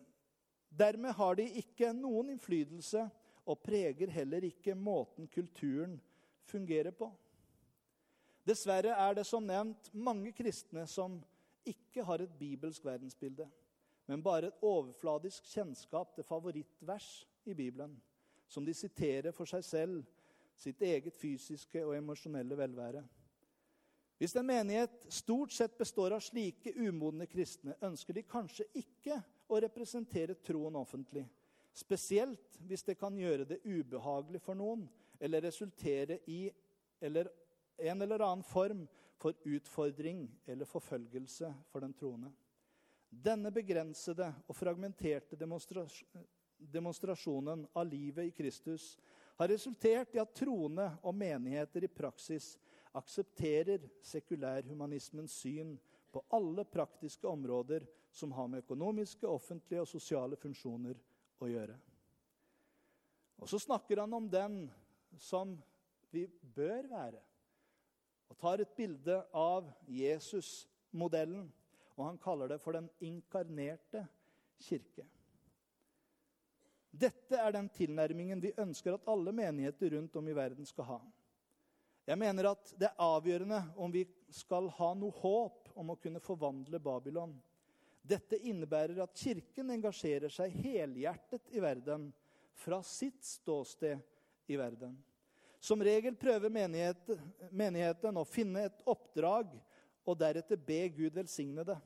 dermed 0.71 1.13
har 1.19 1.35
de 1.35 1.49
ikke 1.61 1.93
noen 1.93 2.31
innflytelse 2.31 3.11
og 3.45 3.63
preger 3.63 4.11
heller 4.15 4.47
ikke 4.47 4.79
måten 4.79 5.27
kulturen 5.27 5.99
fungerer 6.47 6.95
på. 6.95 7.11
Dessverre 8.47 8.95
er 8.97 9.15
det 9.19 9.27
som 9.29 9.45
nevnt 9.45 9.91
mange 9.93 10.33
kristne 10.33 10.87
som 10.89 11.19
ikke 11.69 12.05
har 12.07 12.23
et 12.25 12.39
bibelsk 12.39 12.85
verdensbilde, 12.85 13.47
men 14.09 14.23
bare 14.25 14.49
et 14.49 14.65
overfladisk 14.65 15.47
kjennskap 15.53 16.15
til 16.17 16.27
favorittvers 16.27 17.11
i 17.45 17.55
Bibelen, 17.55 17.93
som 18.49 18.65
de 18.67 18.75
siterer 18.75 19.35
for 19.37 19.49
seg 19.49 19.65
selv, 19.65 20.01
sitt 20.61 20.81
eget 20.85 21.17
fysiske 21.17 21.85
og 21.87 21.95
emosjonelle 21.97 22.57
velvære. 22.59 23.03
Hvis 24.21 24.35
en 24.37 24.45
menighet 24.45 25.07
stort 25.09 25.55
sett 25.57 25.79
består 25.79 26.13
av 26.13 26.21
slike 26.21 26.75
umodne 26.77 27.25
kristne, 27.31 27.77
ønsker 27.81 28.19
de 28.19 28.27
kanskje 28.29 28.67
ikke 28.77 29.17
å 29.49 29.61
representere 29.65 30.37
troen 30.45 30.77
offentlig, 30.77 31.25
spesielt 31.73 32.59
hvis 32.69 32.85
det 32.85 32.99
kan 33.01 33.17
gjøre 33.17 33.47
det 33.49 33.63
ubehagelig 33.65 34.43
for 34.45 34.59
noen 34.59 34.85
eller 35.21 35.47
resultere 35.47 36.19
i 36.29 36.43
eller 37.01 37.31
en 37.81 38.03
eller 38.03 38.21
annen 38.25 38.45
form 38.47 38.89
for 39.21 39.35
utfordring 39.45 40.29
eller 40.47 40.65
forfølgelse 40.65 41.55
for 41.69 41.81
den 41.85 41.93
troende. 41.93 42.33
Denne 43.11 43.51
begrensede 43.53 44.29
og 44.47 44.57
fragmenterte 44.57 45.37
demonstrasjonen 46.61 47.67
av 47.75 47.87
livet 47.89 48.31
i 48.31 48.35
Kristus 48.35 48.99
har 49.41 49.49
resultert 49.51 50.15
i 50.15 50.21
at 50.23 50.35
troende 50.37 50.87
og 51.03 51.15
menigheter 51.17 51.85
i 51.85 51.91
praksis 51.93 52.55
aksepterer 52.97 53.89
sekulærhumanismens 54.05 55.33
syn 55.43 55.79
på 56.11 56.23
alle 56.35 56.65
praktiske 56.65 57.27
områder 57.29 57.87
som 58.11 58.33
har 58.33 58.49
med 58.51 58.65
økonomiske, 58.65 59.27
offentlige 59.27 59.81
og 59.85 59.89
sosiale 59.89 60.37
funksjoner 60.37 60.99
å 61.41 61.49
gjøre. 61.51 61.77
Og 63.41 63.49
så 63.49 63.59
snakker 63.63 64.03
han 64.03 64.15
om 64.15 64.29
den 64.31 64.71
som 65.19 65.55
vi 66.11 66.27
bør 66.27 66.91
være 66.91 67.23
og 68.31 68.39
tar 68.39 68.63
et 68.63 68.77
bilde 68.77 69.17
av 69.37 69.69
Jesus-modellen. 69.91 71.49
Og 71.99 72.05
han 72.07 72.21
kaller 72.23 72.55
det 72.55 72.61
for 72.63 72.77
den 72.77 72.87
inkarnerte 73.05 74.07
kirke. 74.63 75.05
Dette 76.91 77.39
er 77.39 77.53
den 77.55 77.69
tilnærmingen 77.75 78.41
vi 78.43 78.55
ønsker 78.59 78.97
at 78.97 79.09
alle 79.11 79.35
menigheter 79.35 79.93
rundt 79.95 80.17
om 80.19 80.29
i 80.31 80.35
verden 80.35 80.67
skal 80.67 80.89
ha. 80.89 81.01
Jeg 82.09 82.19
mener 82.19 82.49
at 82.51 82.73
det 82.81 82.89
er 82.89 83.05
avgjørende 83.05 83.61
om 83.79 83.93
vi 83.95 84.07
skal 84.35 84.71
ha 84.79 84.89
noe 84.99 85.15
håp 85.21 85.71
om 85.79 85.93
å 85.93 85.99
kunne 86.01 86.23
forvandle 86.25 86.81
Babylon. 86.83 87.37
Dette 88.03 88.41
innebærer 88.49 89.03
at 89.05 89.15
Kirken 89.15 89.71
engasjerer 89.71 90.33
seg 90.33 90.55
helhjertet 90.65 91.53
i 91.55 91.63
verden 91.63 92.09
fra 92.59 92.81
sitt 92.87 93.23
ståsted 93.27 94.01
i 94.51 94.59
verden. 94.59 94.97
Som 95.61 95.83
regel 95.85 96.17
prøver 96.17 96.53
menighet, 96.53 97.11
menigheten 97.53 98.17
å 98.17 98.25
finne 98.25 98.65
et 98.71 98.85
oppdrag 98.89 99.53
og 100.09 100.17
deretter 100.21 100.57
be 100.57 100.87
Gud 100.97 101.19
velsigne 101.19 101.65
det. 101.69 101.77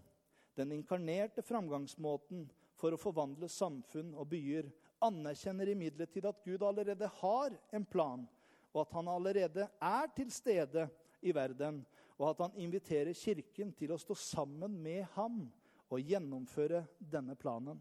Den 0.54 0.70
inkarnerte 0.76 1.42
framgangsmåten 1.42 2.46
for 2.78 2.94
å 2.94 3.00
forvandle 3.00 3.48
samfunn 3.50 4.12
og 4.14 4.28
byer 4.30 4.70
anerkjenner 5.04 5.72
imidlertid 5.72 6.26
at 6.30 6.38
Gud 6.46 6.62
allerede 6.62 7.08
har 7.18 7.56
en 7.74 7.84
plan, 7.84 8.22
og 8.70 8.84
at 8.84 8.94
han 8.94 9.10
allerede 9.10 9.66
er 9.66 10.14
til 10.14 10.30
stede 10.32 10.86
i 11.24 11.34
verden, 11.34 11.82
og 12.14 12.30
at 12.30 12.44
han 12.46 12.56
inviterer 12.62 13.16
Kirken 13.16 13.72
til 13.74 13.90
å 13.94 13.98
stå 13.98 14.14
sammen 14.18 14.78
med 14.82 15.02
ham 15.16 15.42
og 15.90 15.98
gjennomføre 16.00 16.84
denne 16.98 17.34
planen. 17.38 17.80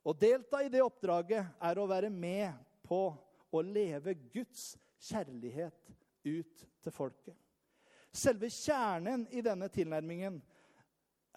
Å 0.00 0.14
delta 0.16 0.62
i 0.64 0.72
det 0.72 0.80
oppdraget 0.80 1.60
er 1.60 1.78
å 1.78 1.88
være 1.90 2.08
med 2.08 2.56
på 2.88 3.10
å 3.50 3.62
leve 3.64 4.14
Guds 4.32 4.76
kjærlighet 5.08 5.92
ut 6.24 6.64
til 6.82 6.92
folket. 6.92 7.36
Selve 8.12 8.50
kjernen 8.50 9.26
i 9.30 9.42
denne 9.44 9.68
tilnærmingen 9.72 10.40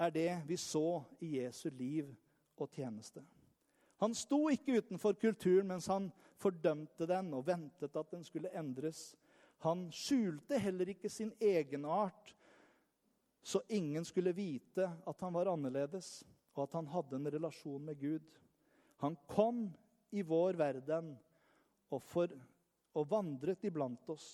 er 0.02 0.14
det 0.16 0.32
vi 0.48 0.58
så 0.58 1.04
i 1.22 1.36
Jesu 1.38 1.70
liv 1.70 2.10
og 2.58 2.72
tjeneste. 2.74 3.24
Han 4.02 4.16
sto 4.18 4.48
ikke 4.50 4.80
utenfor 4.82 5.18
kulturen 5.22 5.68
mens 5.70 5.90
han 5.92 6.10
fordømte 6.42 7.06
den 7.10 7.34
og 7.38 7.46
ventet 7.46 7.98
at 7.98 8.14
den 8.14 8.24
skulle 8.26 8.50
endres. 8.58 9.12
Han 9.62 9.90
skjulte 9.94 10.58
heller 10.58 10.90
ikke 10.90 11.10
sin 11.10 11.30
egenart, 11.38 12.34
så 13.44 13.62
ingen 13.70 14.06
skulle 14.06 14.34
vite 14.34 14.88
at 15.08 15.22
han 15.22 15.34
var 15.34 15.52
annerledes, 15.52 16.24
og 16.54 16.64
at 16.66 16.74
han 16.78 16.90
hadde 16.90 17.18
en 17.18 17.30
relasjon 17.34 17.86
med 17.86 18.00
Gud. 18.02 18.26
Han 19.02 19.18
kom 19.30 19.68
i 20.12 20.22
vår 20.26 20.58
verden 20.58 21.14
og, 21.92 22.02
for, 22.04 22.32
og 22.98 23.10
vandret 23.12 23.68
iblant 23.68 24.10
oss. 24.12 24.30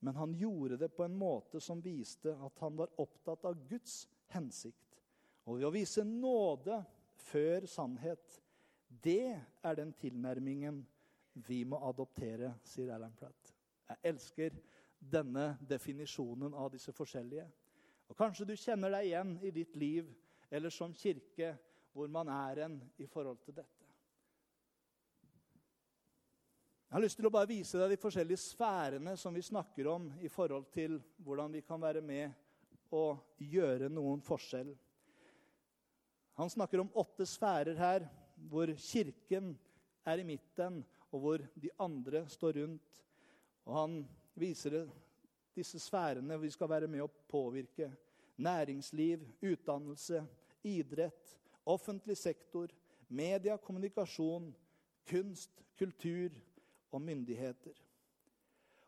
Men 0.00 0.16
han 0.16 0.34
gjorde 0.36 0.78
det 0.80 0.88
på 0.96 1.04
en 1.04 1.16
måte 1.16 1.60
som 1.60 1.82
viste 1.84 2.32
at 2.32 2.62
han 2.64 2.76
var 2.78 2.92
opptatt 3.00 3.44
av 3.48 3.58
Guds 3.68 4.06
hensikt. 4.32 5.00
Og 5.44 5.58
ved 5.58 5.68
å 5.68 5.74
vise 5.74 6.04
nåde 6.06 6.78
før 7.20 7.66
sannhet, 7.68 8.40
det 8.88 9.36
er 9.36 9.76
den 9.76 9.92
tilnærmingen 10.00 10.80
vi 11.46 11.62
må 11.68 11.78
adoptere, 11.86 12.54
sier 12.66 12.92
Alan 12.94 13.14
Platt. 13.16 13.52
Jeg 13.90 14.02
elsker 14.12 14.56
denne 15.00 15.54
definisjonen 15.68 16.54
av 16.54 16.70
disse 16.74 16.92
forskjellige. 16.94 17.46
Og 18.10 18.18
Kanskje 18.18 18.48
du 18.48 18.56
kjenner 18.58 18.92
deg 18.96 19.10
igjen 19.10 19.36
i 19.46 19.52
ditt 19.54 19.76
liv 19.78 20.08
eller 20.50 20.72
som 20.74 20.94
kirke 20.96 21.54
hvor 21.94 22.10
man 22.10 22.28
er 22.32 22.64
en 22.66 22.80
i 22.98 23.06
forhold 23.10 23.38
til 23.44 23.60
dette. 23.60 23.79
Jeg 26.90 26.96
har 26.96 27.04
lyst 27.04 27.20
til 27.20 27.26
å 27.28 27.30
bare 27.30 27.46
vise 27.46 27.78
deg 27.78 27.92
de 27.92 27.96
forskjellige 28.02 28.42
sfærene 28.42 29.12
som 29.14 29.30
vi 29.30 29.44
snakker 29.46 29.86
om 29.86 30.08
i 30.18 30.26
forhold 30.26 30.64
til 30.74 30.96
hvordan 31.22 31.52
vi 31.54 31.60
kan 31.62 31.78
være 31.78 32.00
med 32.02 32.32
og 32.98 33.20
gjøre 33.38 33.86
noen 33.86 34.18
forskjell. 34.26 34.72
Han 36.34 36.50
snakker 36.50 36.82
om 36.82 36.90
åtte 36.98 37.28
sfærer 37.30 37.78
her, 37.78 38.08
hvor 38.50 38.74
Kirken 38.74 39.52
er 40.02 40.18
i 40.18 40.26
midten, 40.32 40.82
og 41.14 41.22
hvor 41.22 41.46
de 41.54 41.70
andre 41.78 42.24
står 42.26 42.58
rundt. 42.58 42.98
Og 43.70 43.78
han 43.78 43.96
viser 44.34 44.80
disse 45.54 45.78
sfærene 45.78 46.42
vi 46.42 46.50
skal 46.50 46.74
være 46.74 46.90
med 46.90 47.06
å 47.06 47.10
påvirke. 47.30 47.92
Næringsliv, 48.42 49.22
utdannelse, 49.38 50.26
idrett, 50.66 51.38
offentlig 51.70 52.18
sektor, 52.18 52.74
media, 53.06 53.60
kommunikasjon, 53.62 54.50
kunst, 55.06 55.62
kultur 55.78 56.34
og 56.90 57.02
myndigheter. 57.02 57.76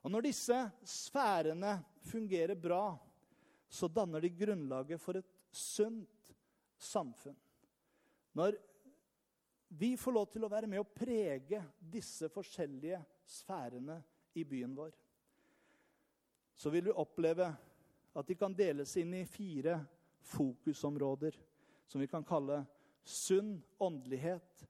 Og 0.02 0.10
Når 0.10 0.26
disse 0.26 0.58
sfærene 0.84 1.76
fungerer 2.02 2.54
bra, 2.58 2.96
så 3.68 3.88
danner 3.88 4.20
de 4.20 4.30
grunnlaget 4.30 5.00
for 5.00 5.16
et 5.16 5.28
sunt 5.50 6.32
samfunn. 6.76 7.36
Når 8.34 8.56
vi 9.68 9.94
får 9.96 10.12
lov 10.12 10.26
til 10.32 10.44
å 10.44 10.50
være 10.52 10.68
med 10.68 10.82
å 10.82 10.88
prege 10.88 11.62
disse 11.78 12.28
forskjellige 12.32 12.98
sfærene 13.24 13.96
i 14.36 14.44
byen 14.44 14.74
vår, 14.76 14.92
så 16.56 16.70
vil 16.70 16.90
vi 16.90 16.98
oppleve 17.00 17.48
at 18.12 18.28
de 18.28 18.36
kan 18.36 18.52
deles 18.52 18.92
inn 19.00 19.14
i 19.16 19.24
fire 19.28 19.78
fokusområder 20.34 21.38
som 21.88 22.00
vi 22.00 22.10
kan 22.10 22.24
kalle 22.24 22.62
sunn 23.04 23.56
åndelighet, 23.82 24.66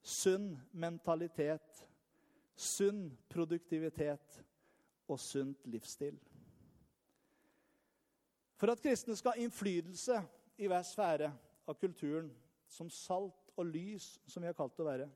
sunn 0.00 0.52
mentalitet, 0.70 1.82
sunn 2.56 3.10
produktivitet 3.28 4.40
og 5.08 5.20
sunt 5.20 5.66
livsstil. 5.68 6.16
For 8.56 8.72
at 8.72 8.80
kristne 8.80 9.16
skal 9.16 9.36
ha 9.36 9.44
innflytelse 9.44 10.22
i 10.58 10.68
hver 10.70 10.84
sfære 10.88 11.28
av 11.68 11.76
kulturen, 11.80 12.30
som 12.66 12.88
salt 12.90 13.52
og 13.56 13.68
lys, 13.68 14.16
som 14.26 14.42
vi 14.42 14.48
har 14.48 14.56
kalt 14.56 14.74
det 14.76 14.82
å 14.84 14.88
være, 14.88 15.08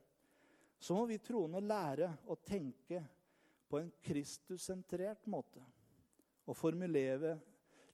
så 0.80 0.96
må 0.96 1.06
vi 1.08 1.18
troende 1.20 1.60
lære 1.64 2.08
å 2.30 2.36
tenke 2.46 3.00
på 3.70 3.80
en 3.80 3.90
Kristus-sentrert 4.04 5.26
måte 5.30 5.62
og 6.46 6.56
formulere 6.56 7.36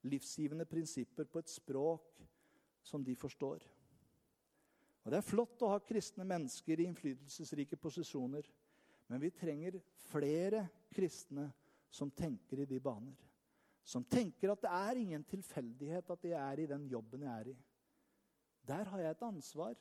livsgivende 0.06 0.66
prinsipper 0.68 1.26
på 1.30 1.42
et 1.42 1.50
språk 1.50 2.20
som 2.86 3.02
de 3.04 3.16
forstår. 3.18 3.64
Og 5.04 5.10
Det 5.10 5.18
er 5.18 5.26
flott 5.26 5.62
å 5.62 5.70
ha 5.70 5.82
kristne 5.82 6.24
mennesker 6.26 6.80
i 6.80 6.86
innflytelsesrike 6.88 7.78
posisjoner, 7.78 8.46
men 9.06 9.22
vi 9.22 9.30
trenger 9.30 9.78
flere 10.08 10.66
kristne 10.94 11.48
som 11.90 12.10
tenker 12.10 12.62
i 12.62 12.68
de 12.68 12.80
baner. 12.82 13.16
Som 13.86 14.04
tenker 14.10 14.50
at 14.50 14.62
det 14.64 14.72
er 14.72 14.98
ingen 14.98 15.24
tilfeldighet 15.30 16.10
at 16.10 16.24
jeg 16.26 16.38
er 16.40 16.62
i 16.62 16.70
den 16.70 16.88
jobben 16.90 17.22
jeg 17.22 17.32
er 17.32 17.50
i. 17.52 17.56
Der 18.66 18.88
har 18.90 19.02
jeg 19.02 19.14
et 19.14 19.22
ansvar. 19.22 19.76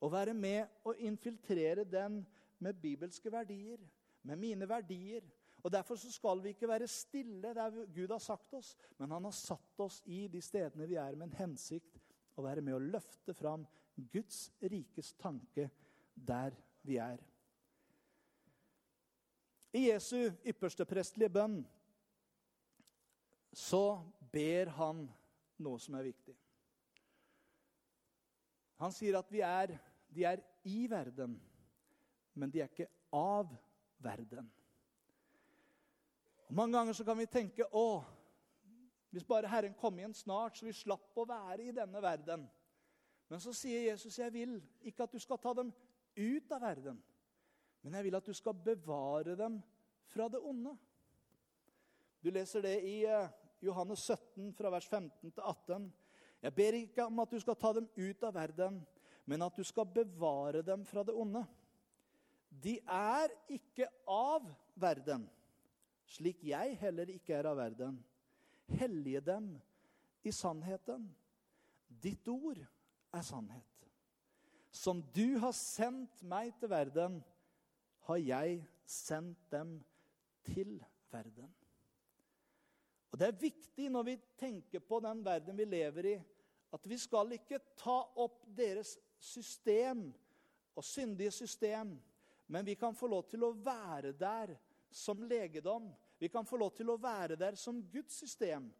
Å 0.00 0.08
være 0.08 0.32
med 0.32 0.86
og 0.88 1.02
infiltrere 1.04 1.84
den 1.84 2.22
med 2.64 2.80
bibelske 2.80 3.32
verdier, 3.32 3.82
med 4.24 4.40
mine 4.40 4.68
verdier. 4.68 5.26
Og 5.60 5.72
Derfor 5.72 6.00
skal 6.00 6.40
vi 6.40 6.54
ikke 6.54 6.68
være 6.68 6.88
stille 6.88 7.52
der 7.54 7.82
Gud 7.92 8.08
har 8.08 8.22
sagt 8.24 8.54
oss, 8.56 8.72
men 8.96 9.12
han 9.12 9.24
har 9.28 9.36
satt 9.36 9.84
oss 9.84 10.00
i 10.08 10.24
de 10.32 10.40
stedene 10.40 10.88
vi 10.88 10.96
er, 10.96 11.16
med 11.16 11.28
en 11.28 11.40
hensikt 11.42 12.00
å 12.40 12.44
være 12.46 12.64
med 12.64 12.78
å 12.78 12.84
løfte 12.96 13.36
fram 13.36 13.66
Guds 14.12 14.46
rikes 14.64 15.12
tanke 15.20 15.68
der 16.14 16.56
vi 16.88 16.96
er. 16.96 17.20
I 19.72 19.86
Jesu 19.86 20.30
ypperste 20.46 20.84
prestelige 20.88 21.30
bønn 21.30 21.60
så 23.54 24.00
ber 24.32 24.70
han 24.74 25.04
noe 25.62 25.78
som 25.82 25.96
er 25.98 26.08
viktig. 26.10 26.34
Han 28.80 28.94
sier 28.94 29.18
at 29.18 29.28
vi 29.30 29.42
er, 29.44 29.74
de 30.10 30.24
er 30.26 30.42
i 30.66 30.86
verden, 30.90 31.36
men 32.34 32.50
de 32.50 32.62
er 32.62 32.70
ikke 32.70 32.88
av 33.14 33.50
verden. 34.00 34.48
Og 36.48 36.56
mange 36.56 36.78
ganger 36.78 36.96
så 36.96 37.04
kan 37.06 37.18
vi 37.18 37.28
tenke 37.30 37.66
å, 37.76 38.00
hvis 39.10 39.26
bare 39.26 39.50
Herren 39.50 39.76
kom 39.78 39.98
igjen 39.98 40.16
snart, 40.16 40.56
så 40.56 40.66
vi 40.66 40.74
slapp 40.74 41.18
å 41.18 41.28
være 41.28 41.68
i 41.68 41.76
denne 41.76 42.02
verden. 42.02 42.48
Men 43.30 43.42
så 43.42 43.52
sier 43.54 43.90
Jesus, 43.90 44.18
'Jeg 44.18 44.32
vil 44.32 44.62
ikke 44.82 45.02
at 45.02 45.12
du 45.12 45.18
skal 45.18 45.38
ta 45.38 45.52
dem 45.54 45.72
ut 46.16 46.52
av 46.52 46.60
verden.' 46.60 47.02
Men 47.82 47.96
jeg 47.96 48.06
vil 48.06 48.18
at 48.18 48.26
du 48.26 48.36
skal 48.36 48.56
bevare 48.64 49.36
dem 49.38 49.60
fra 50.10 50.28
det 50.28 50.40
onde. 50.44 50.74
Du 52.20 52.28
leser 52.30 52.64
det 52.64 52.76
i 52.84 52.96
eh, 53.08 53.30
Johannes 53.64 54.02
17, 54.04 54.52
fra 54.56 54.72
vers 54.72 54.88
15 54.88 55.30
til 55.30 55.42
18. 55.42 55.88
Jeg 56.42 56.54
ber 56.56 56.76
ikke 56.76 57.04
om 57.04 57.22
at 57.22 57.32
du 57.32 57.40
skal 57.40 57.56
ta 57.60 57.72
dem 57.76 57.88
ut 57.96 58.24
av 58.24 58.34
verden, 58.36 58.80
men 59.28 59.44
at 59.44 59.56
du 59.56 59.64
skal 59.64 59.88
bevare 59.88 60.62
dem 60.64 60.84
fra 60.88 61.04
det 61.04 61.14
onde. 61.16 61.42
De 62.50 62.78
er 62.82 63.32
ikke 63.52 63.86
av 64.10 64.48
verden, 64.74 65.26
slik 66.10 66.42
jeg 66.44 66.76
heller 66.80 67.12
ikke 67.12 67.36
er 67.36 67.48
av 67.52 67.60
verden. 67.60 68.00
Hellige 68.80 69.22
dem 69.24 69.52
i 70.26 70.32
sannheten. 70.34 71.06
Ditt 71.88 72.26
ord 72.28 72.60
er 72.60 73.24
sannhet. 73.26 73.66
Som 74.70 75.02
du 75.14 75.38
har 75.42 75.54
sendt 75.56 76.22
meg 76.22 76.52
til 76.60 76.70
verden, 76.70 77.20
har 78.10 78.20
jeg 78.22 78.60
sendt 78.86 79.38
dem 79.52 79.78
til 80.50 80.78
verden. 81.12 81.50
Og 83.10 83.18
Det 83.18 83.26
er 83.26 83.42
viktig 83.42 83.88
når 83.90 84.06
vi 84.06 84.16
tenker 84.38 84.82
på 84.82 85.00
den 85.02 85.24
verden 85.24 85.58
vi 85.58 85.66
lever 85.66 86.06
i, 86.12 86.16
at 86.70 86.86
vi 86.86 86.98
skal 86.98 87.34
ikke 87.34 87.58
ta 87.78 87.98
opp 88.22 88.44
deres 88.54 88.94
system 89.18 90.08
og 90.78 90.86
syndige 90.86 91.32
system, 91.34 91.96
men 92.46 92.66
vi 92.66 92.76
kan 92.78 92.94
få 92.94 93.10
lov 93.10 93.26
til 93.30 93.44
å 93.46 93.54
være 93.54 94.12
der 94.18 94.54
som 94.90 95.22
legedom. 95.22 95.90
Vi 96.18 96.28
kan 96.28 96.46
få 96.46 96.58
lov 96.60 96.70
til 96.76 96.90
å 96.90 96.98
være 97.00 97.36
der 97.38 97.58
som 97.58 97.82
Guds 97.90 98.18
system, 98.22 98.70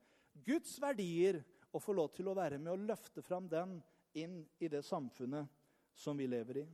Guds 0.47 0.79
verdier, 0.83 1.43
og 1.71 1.83
få 1.83 1.95
lov 1.95 2.11
til 2.15 2.27
å 2.31 2.35
være 2.35 2.59
med 2.59 2.73
å 2.73 2.81
løfte 2.83 3.23
fram 3.23 3.47
den 3.51 3.77
inn 4.19 4.41
i 4.59 4.69
det 4.71 4.83
samfunnet 4.83 5.47
som 5.95 6.19
vi 6.19 6.27
lever 6.27 6.65
i. 6.65 6.67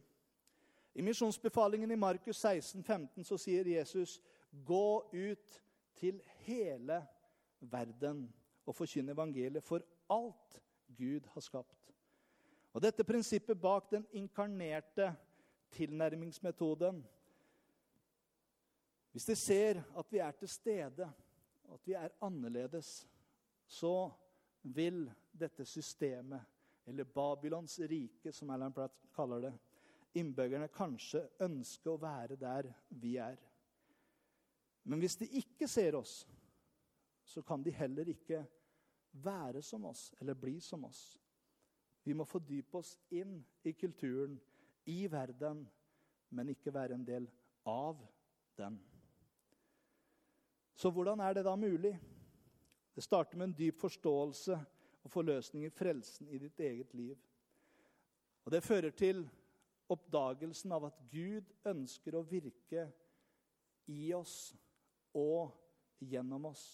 I 0.97 1.03
misjonsbefalingen 1.03 1.91
i 1.91 1.97
Markus 1.97 2.37
16, 2.41 2.83
15 2.83 3.25
så 3.25 3.37
sier 3.37 3.69
Jesus 3.69 4.17
Gå 4.65 5.11
ut 5.13 5.59
til 5.95 6.23
hele 6.47 7.03
verden 7.61 8.23
og 8.65 8.75
forkynne 8.75 9.13
evangeliet 9.13 9.65
for 9.65 9.85
alt 10.09 10.57
Gud 10.97 11.29
har 11.35 11.45
skapt. 11.45 11.93
Og 12.73 12.81
Dette 12.81 13.05
prinsippet 13.05 13.61
bak 13.61 13.91
den 13.93 14.07
inkarnerte 14.17 15.11
tilnærmingsmetoden 15.77 17.05
Hvis 19.13 19.25
de 19.25 19.37
ser 19.37 19.83
at 19.99 20.13
vi 20.13 20.19
er 20.19 20.31
til 20.31 20.49
stede, 20.49 21.13
at 21.73 21.87
vi 21.87 21.93
er 21.93 22.09
annerledes, 22.21 23.09
så 23.67 24.11
vil 24.63 25.13
dette 25.41 25.65
systemet, 25.65 26.41
eller 26.87 27.05
Babylons 27.05 27.81
rike, 27.81 28.33
som 28.33 28.51
Alan 28.51 28.73
Pratt 28.73 28.93
kaller 29.17 29.41
det, 29.41 29.55
innbyggerne 30.16 30.68
kanskje 30.72 31.22
ønske 31.44 31.92
å 31.92 32.00
være 32.00 32.38
der 32.40 32.68
vi 32.88 33.16
er. 33.22 33.38
Men 34.87 35.02
hvis 35.02 35.18
de 35.20 35.29
ikke 35.40 35.68
ser 35.68 35.98
oss, 35.98 36.20
så 37.26 37.42
kan 37.42 37.62
de 37.62 37.74
heller 37.74 38.09
ikke 38.12 38.44
være 39.24 39.62
som 39.62 39.85
oss 39.88 40.12
eller 40.20 40.38
bli 40.38 40.61
som 40.61 40.85
oss. 40.87 41.16
Vi 42.07 42.14
må 42.14 42.24
fordype 42.29 42.79
oss 42.79 42.94
inn 43.11 43.40
i 43.66 43.72
kulturen, 43.74 44.37
i 44.87 45.07
verden, 45.11 45.64
men 46.31 46.52
ikke 46.52 46.74
være 46.74 46.94
en 46.94 47.07
del 47.07 47.26
av 47.66 47.98
den. 48.59 48.79
Så 50.76 50.92
hvordan 50.92 51.20
er 51.24 51.35
det 51.35 51.46
da 51.48 51.57
mulig? 51.59 51.96
Det 52.94 53.02
starter 53.02 53.37
med 53.37 53.48
en 53.48 53.57
dyp 53.59 53.81
forståelse 53.81 54.59
og 55.02 55.11
forløsning 55.11 55.66
i 55.66 55.72
frelsen 55.72 56.29
i 56.29 56.38
ditt 56.38 56.61
eget 56.61 56.94
liv. 56.94 57.18
Og 58.44 58.52
Det 58.52 58.62
fører 58.62 58.90
til 58.90 59.26
oppdagelsen 59.92 60.72
av 60.75 60.88
at 60.88 60.99
Gud 61.11 61.51
ønsker 61.66 62.16
å 62.16 62.25
virke 62.27 62.88
i 63.92 64.11
oss 64.16 64.55
og 65.16 65.55
gjennom 66.03 66.51
oss. 66.51 66.66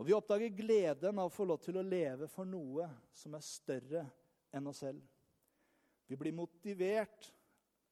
Og 0.00 0.06
Vi 0.08 0.16
oppdager 0.16 0.48
gleden 0.56 1.18
av 1.20 1.28
å 1.28 1.34
få 1.34 1.44
lov 1.44 1.60
til 1.60 1.76
å 1.76 1.84
leve 1.84 2.28
for 2.32 2.48
noe 2.48 2.86
som 3.12 3.34
er 3.36 3.44
større 3.44 4.06
enn 4.56 4.66
oss 4.70 4.80
selv. 4.80 5.02
Vi 6.08 6.16
blir 6.18 6.34
motivert 6.34 7.28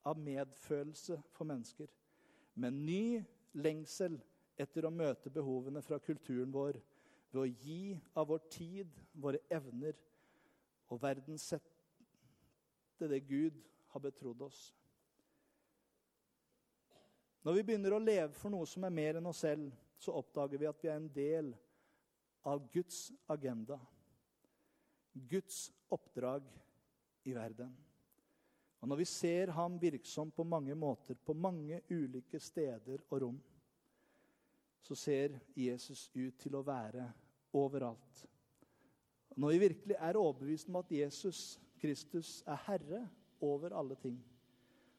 av 0.09 0.19
medfølelse 0.19 1.19
for 1.37 1.47
mennesker, 1.47 1.87
med 2.59 2.75
ny 2.75 3.21
lengsel 3.61 4.17
etter 4.59 4.89
å 4.89 4.91
møte 4.91 5.31
behovene 5.31 5.83
fra 5.85 6.01
kulturen 6.03 6.51
vår 6.51 6.81
ved 7.31 7.43
å 7.43 7.47
gi 7.47 7.99
av 8.17 8.31
vår 8.33 8.41
tid, 8.51 8.89
våre 9.13 9.43
evner 9.53 9.95
og 10.89 11.03
verdenssette 12.99 13.09
det 13.09 13.21
Gud 13.21 13.63
har 13.89 14.01
betrodd 14.01 14.43
oss. 14.43 14.75
Når 17.43 17.55
vi 17.55 17.63
begynner 17.63 17.95
å 17.95 18.03
leve 18.03 18.35
for 18.35 18.51
noe 18.51 18.67
som 18.67 18.85
er 18.85 18.91
mer 18.91 19.19
enn 19.19 19.27
oss 19.27 19.45
selv, 19.45 19.73
så 19.99 20.13
oppdager 20.13 20.59
vi 20.59 20.67
at 20.67 20.83
vi 20.83 20.89
er 20.89 20.97
en 20.97 21.13
del 21.13 21.53
av 22.45 22.69
Guds 22.73 23.13
agenda. 23.27 23.79
Guds 25.13 25.71
oppdrag 25.91 26.45
i 27.25 27.35
verden. 27.35 27.75
Og 28.81 28.89
Når 28.89 28.97
vi 28.97 29.05
ser 29.05 29.51
ham 29.51 29.79
virksom 29.79 30.31
på 30.31 30.45
mange 30.45 30.75
måter, 30.75 31.15
på 31.15 31.35
mange 31.35 31.81
ulike 31.91 32.39
steder 32.39 33.03
og 33.11 33.23
rom, 33.23 33.39
så 34.83 34.95
ser 34.95 35.41
Jesus 35.57 36.11
ut 36.15 36.39
til 36.39 36.55
å 36.55 36.63
være 36.63 37.09
overalt. 37.53 38.27
Og 39.31 39.39
når 39.39 39.51
vi 39.51 39.65
virkelig 39.67 39.97
er 39.99 40.17
overbevist 40.17 40.69
om 40.69 40.79
at 40.79 40.93
Jesus 40.93 41.59
Kristus 41.79 42.41
er 42.47 42.61
herre 42.67 43.05
over 43.45 43.75
alle 43.77 43.97
ting, 44.03 44.19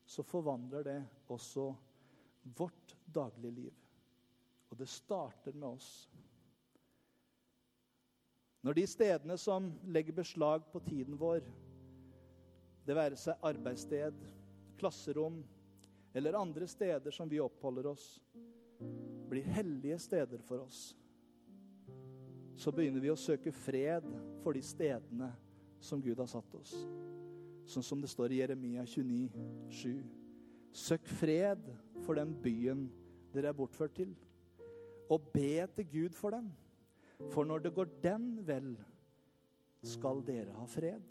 så 0.06 0.24
forvandler 0.24 0.86
det 0.88 1.00
også 1.28 1.70
vårt 2.58 2.96
daglige 3.06 3.52
liv. 3.52 3.74
Og 4.70 4.78
det 4.78 4.88
starter 4.90 5.54
med 5.54 5.68
oss. 5.68 6.10
Når 8.62 8.76
de 8.76 8.86
stedene 8.88 9.38
som 9.40 9.70
legger 9.88 10.18
beslag 10.18 10.66
på 10.72 10.82
tiden 10.84 11.18
vår, 11.20 11.46
det 12.86 12.96
være 12.98 13.20
seg 13.20 13.46
arbeidssted, 13.46 14.18
klasserom 14.80 15.42
eller 16.16 16.40
andre 16.40 16.68
steder 16.68 17.14
som 17.14 17.30
vi 17.30 17.40
oppholder 17.44 17.92
oss, 17.92 18.08
blir 19.30 19.46
hellige 19.54 20.00
steder 20.02 20.42
for 20.42 20.64
oss, 20.64 20.96
så 22.60 22.72
begynner 22.76 23.04
vi 23.04 23.12
å 23.12 23.20
søke 23.20 23.54
fred 23.56 24.08
for 24.44 24.58
de 24.58 24.64
stedene 24.66 25.30
som 25.80 26.02
Gud 26.02 26.20
har 26.20 26.30
satt 26.30 26.56
oss. 26.60 26.74
Sånn 27.70 27.86
som 27.86 28.02
det 28.02 28.10
står 28.12 28.34
i 28.34 28.42
Jeremia 28.42 28.86
29, 28.86 29.30
7. 29.70 29.92
Søk 30.76 31.06
fred 31.20 31.70
for 32.06 32.18
den 32.18 32.34
byen 32.44 32.88
dere 33.34 33.52
er 33.52 33.58
bortført 33.58 33.94
til, 33.98 34.16
og 35.10 35.30
be 35.34 35.66
til 35.76 35.88
Gud 35.92 36.18
for 36.18 36.34
den. 36.34 36.50
For 37.34 37.46
når 37.46 37.66
det 37.66 37.74
går 37.76 37.92
den 38.04 38.30
vel, 38.48 38.74
skal 39.84 40.22
dere 40.28 40.54
ha 40.58 40.66
fred. 40.68 41.04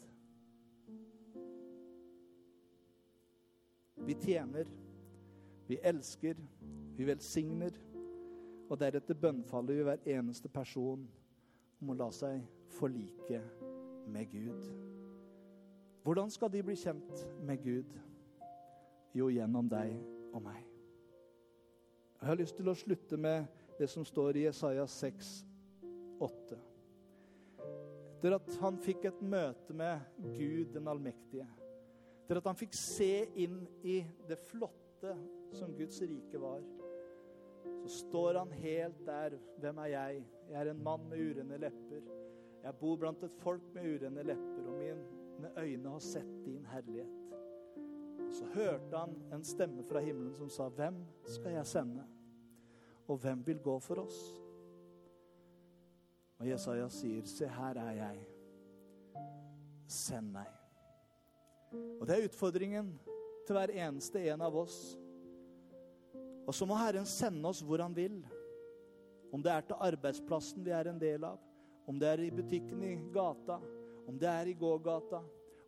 Vi 4.06 4.14
tjener, 4.14 4.68
vi 5.68 5.78
elsker, 5.82 6.36
vi 6.96 7.06
velsigner, 7.08 7.78
og 8.68 8.76
deretter 8.80 9.16
bønnfaller 9.16 9.78
vi 9.78 9.86
hver 9.86 10.04
eneste 10.18 10.50
person 10.52 11.06
om 11.80 11.92
å 11.92 11.96
la 11.96 12.10
seg 12.12 12.42
forlike 12.78 13.40
med 14.08 14.30
Gud. 14.30 14.68
Hvordan 16.02 16.30
skal 16.30 16.52
de 16.52 16.62
bli 16.62 16.76
kjent 16.78 17.26
med 17.44 17.62
Gud? 17.62 17.92
Jo, 19.14 19.28
gjennom 19.32 19.68
deg 19.68 19.94
og 20.32 20.42
meg. 20.44 20.64
Jeg 22.18 22.28
har 22.30 22.38
lyst 22.40 22.56
til 22.58 22.70
å 22.70 22.76
slutte 22.76 23.18
med 23.20 23.46
det 23.78 23.86
som 23.90 24.04
står 24.06 24.38
i 24.38 24.46
Jesaja 24.46 24.86
6, 24.90 25.32
8. 26.24 26.58
Etter 28.18 28.34
at 28.34 28.48
han 28.58 28.78
fikk 28.82 29.04
et 29.06 29.20
møte 29.22 29.76
med 29.76 30.02
Gud 30.34 30.72
den 30.74 30.88
allmektige, 30.90 31.46
etter 32.24 32.40
at 32.40 32.48
han 32.50 32.58
fikk 32.58 32.74
se 32.74 33.28
inn 33.38 33.60
i 33.86 34.00
det 34.28 34.40
flotte 34.48 35.14
som 35.54 35.70
Guds 35.78 36.00
rike 36.02 36.40
var, 36.42 36.64
så 37.84 37.92
står 38.00 38.40
han 38.40 38.50
helt 38.58 39.04
der. 39.06 39.38
Hvem 39.62 39.78
er 39.84 39.92
jeg? 39.92 40.24
Jeg 40.50 40.58
er 40.60 40.72
en 40.72 40.82
mann 40.82 41.06
med 41.08 41.22
urene 41.22 41.60
lepper. 41.62 42.02
Jeg 42.62 42.74
bor 42.80 42.96
blant 42.96 43.22
et 43.22 43.40
folk 43.42 43.62
med 43.74 43.86
urene 43.94 44.24
lepper, 44.26 44.66
og 44.66 44.78
mine 44.78 45.52
øyne 45.58 45.90
har 45.90 45.98
sett 46.02 46.44
din 46.44 46.66
herlighet. 46.66 47.14
Så 48.34 48.44
hørte 48.54 48.96
han 48.96 49.14
en 49.32 49.44
stemme 49.44 49.84
fra 49.88 50.00
himmelen 50.00 50.34
som 50.34 50.48
sa, 50.48 50.68
'Hvem 50.68 51.04
skal 51.24 51.52
jeg 51.52 51.66
sende?' 51.66 52.06
Og 53.08 53.16
hvem 53.16 53.46
vil 53.46 53.58
gå 53.58 53.78
for 53.78 53.94
oss? 53.94 54.42
Og 56.38 56.48
Jesaja 56.48 56.88
sier, 56.88 57.24
'Se, 57.24 57.48
her 57.48 57.74
er 57.74 57.92
jeg. 57.92 58.26
Send 59.86 60.32
meg.' 60.32 60.58
Og 62.00 62.06
det 62.06 62.18
er 62.18 62.28
utfordringen 62.28 63.00
til 63.46 63.52
hver 63.52 63.70
eneste 63.72 64.32
en 64.32 64.40
av 64.40 64.56
oss. 64.56 64.98
Og 66.46 66.54
så 66.54 66.66
må 66.66 66.74
Herren 66.74 67.06
sende 67.06 67.48
oss 67.48 67.60
hvor 67.60 67.82
han 67.82 67.96
vil. 67.96 68.26
Om 69.32 69.42
det 69.42 69.52
er 69.52 69.60
til 69.60 69.76
arbeidsplassen 69.80 70.64
vi 70.64 70.70
er 70.70 70.88
en 70.88 71.00
del 71.00 71.24
av, 71.24 71.38
om 71.88 71.98
det 71.98 72.08
er 72.08 72.22
i 72.26 72.30
butikken 72.30 72.82
i 72.84 72.94
gata, 73.12 73.58
om 74.08 74.18
det 74.20 74.28
er 74.28 74.50
i 74.50 74.56
gågata, 74.60 75.22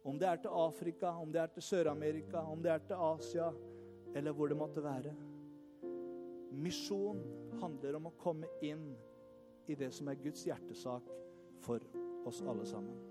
om 0.05 0.19
det 0.21 0.29
er 0.29 0.41
til 0.45 0.57
Afrika, 0.63 1.15
om 1.21 1.33
det 1.33 1.41
er 1.41 1.53
til 1.55 1.65
Sør-Amerika, 1.65 2.45
om 2.45 2.63
det 2.63 2.73
er 2.73 2.87
til 2.89 2.95
Asia, 2.95 3.51
eller 4.15 4.33
hvor 4.33 4.49
det 4.49 4.57
måtte 4.57 4.85
være. 4.85 5.15
Misjon 6.53 7.21
handler 7.61 7.97
om 7.97 8.11
å 8.11 8.17
komme 8.21 8.49
inn 8.65 8.91
i 9.71 9.77
det 9.79 9.93
som 9.95 10.09
er 10.11 10.19
Guds 10.21 10.45
hjertesak 10.49 11.09
for 11.65 11.85
oss 12.29 12.43
alle 12.43 12.67
sammen. 12.69 13.10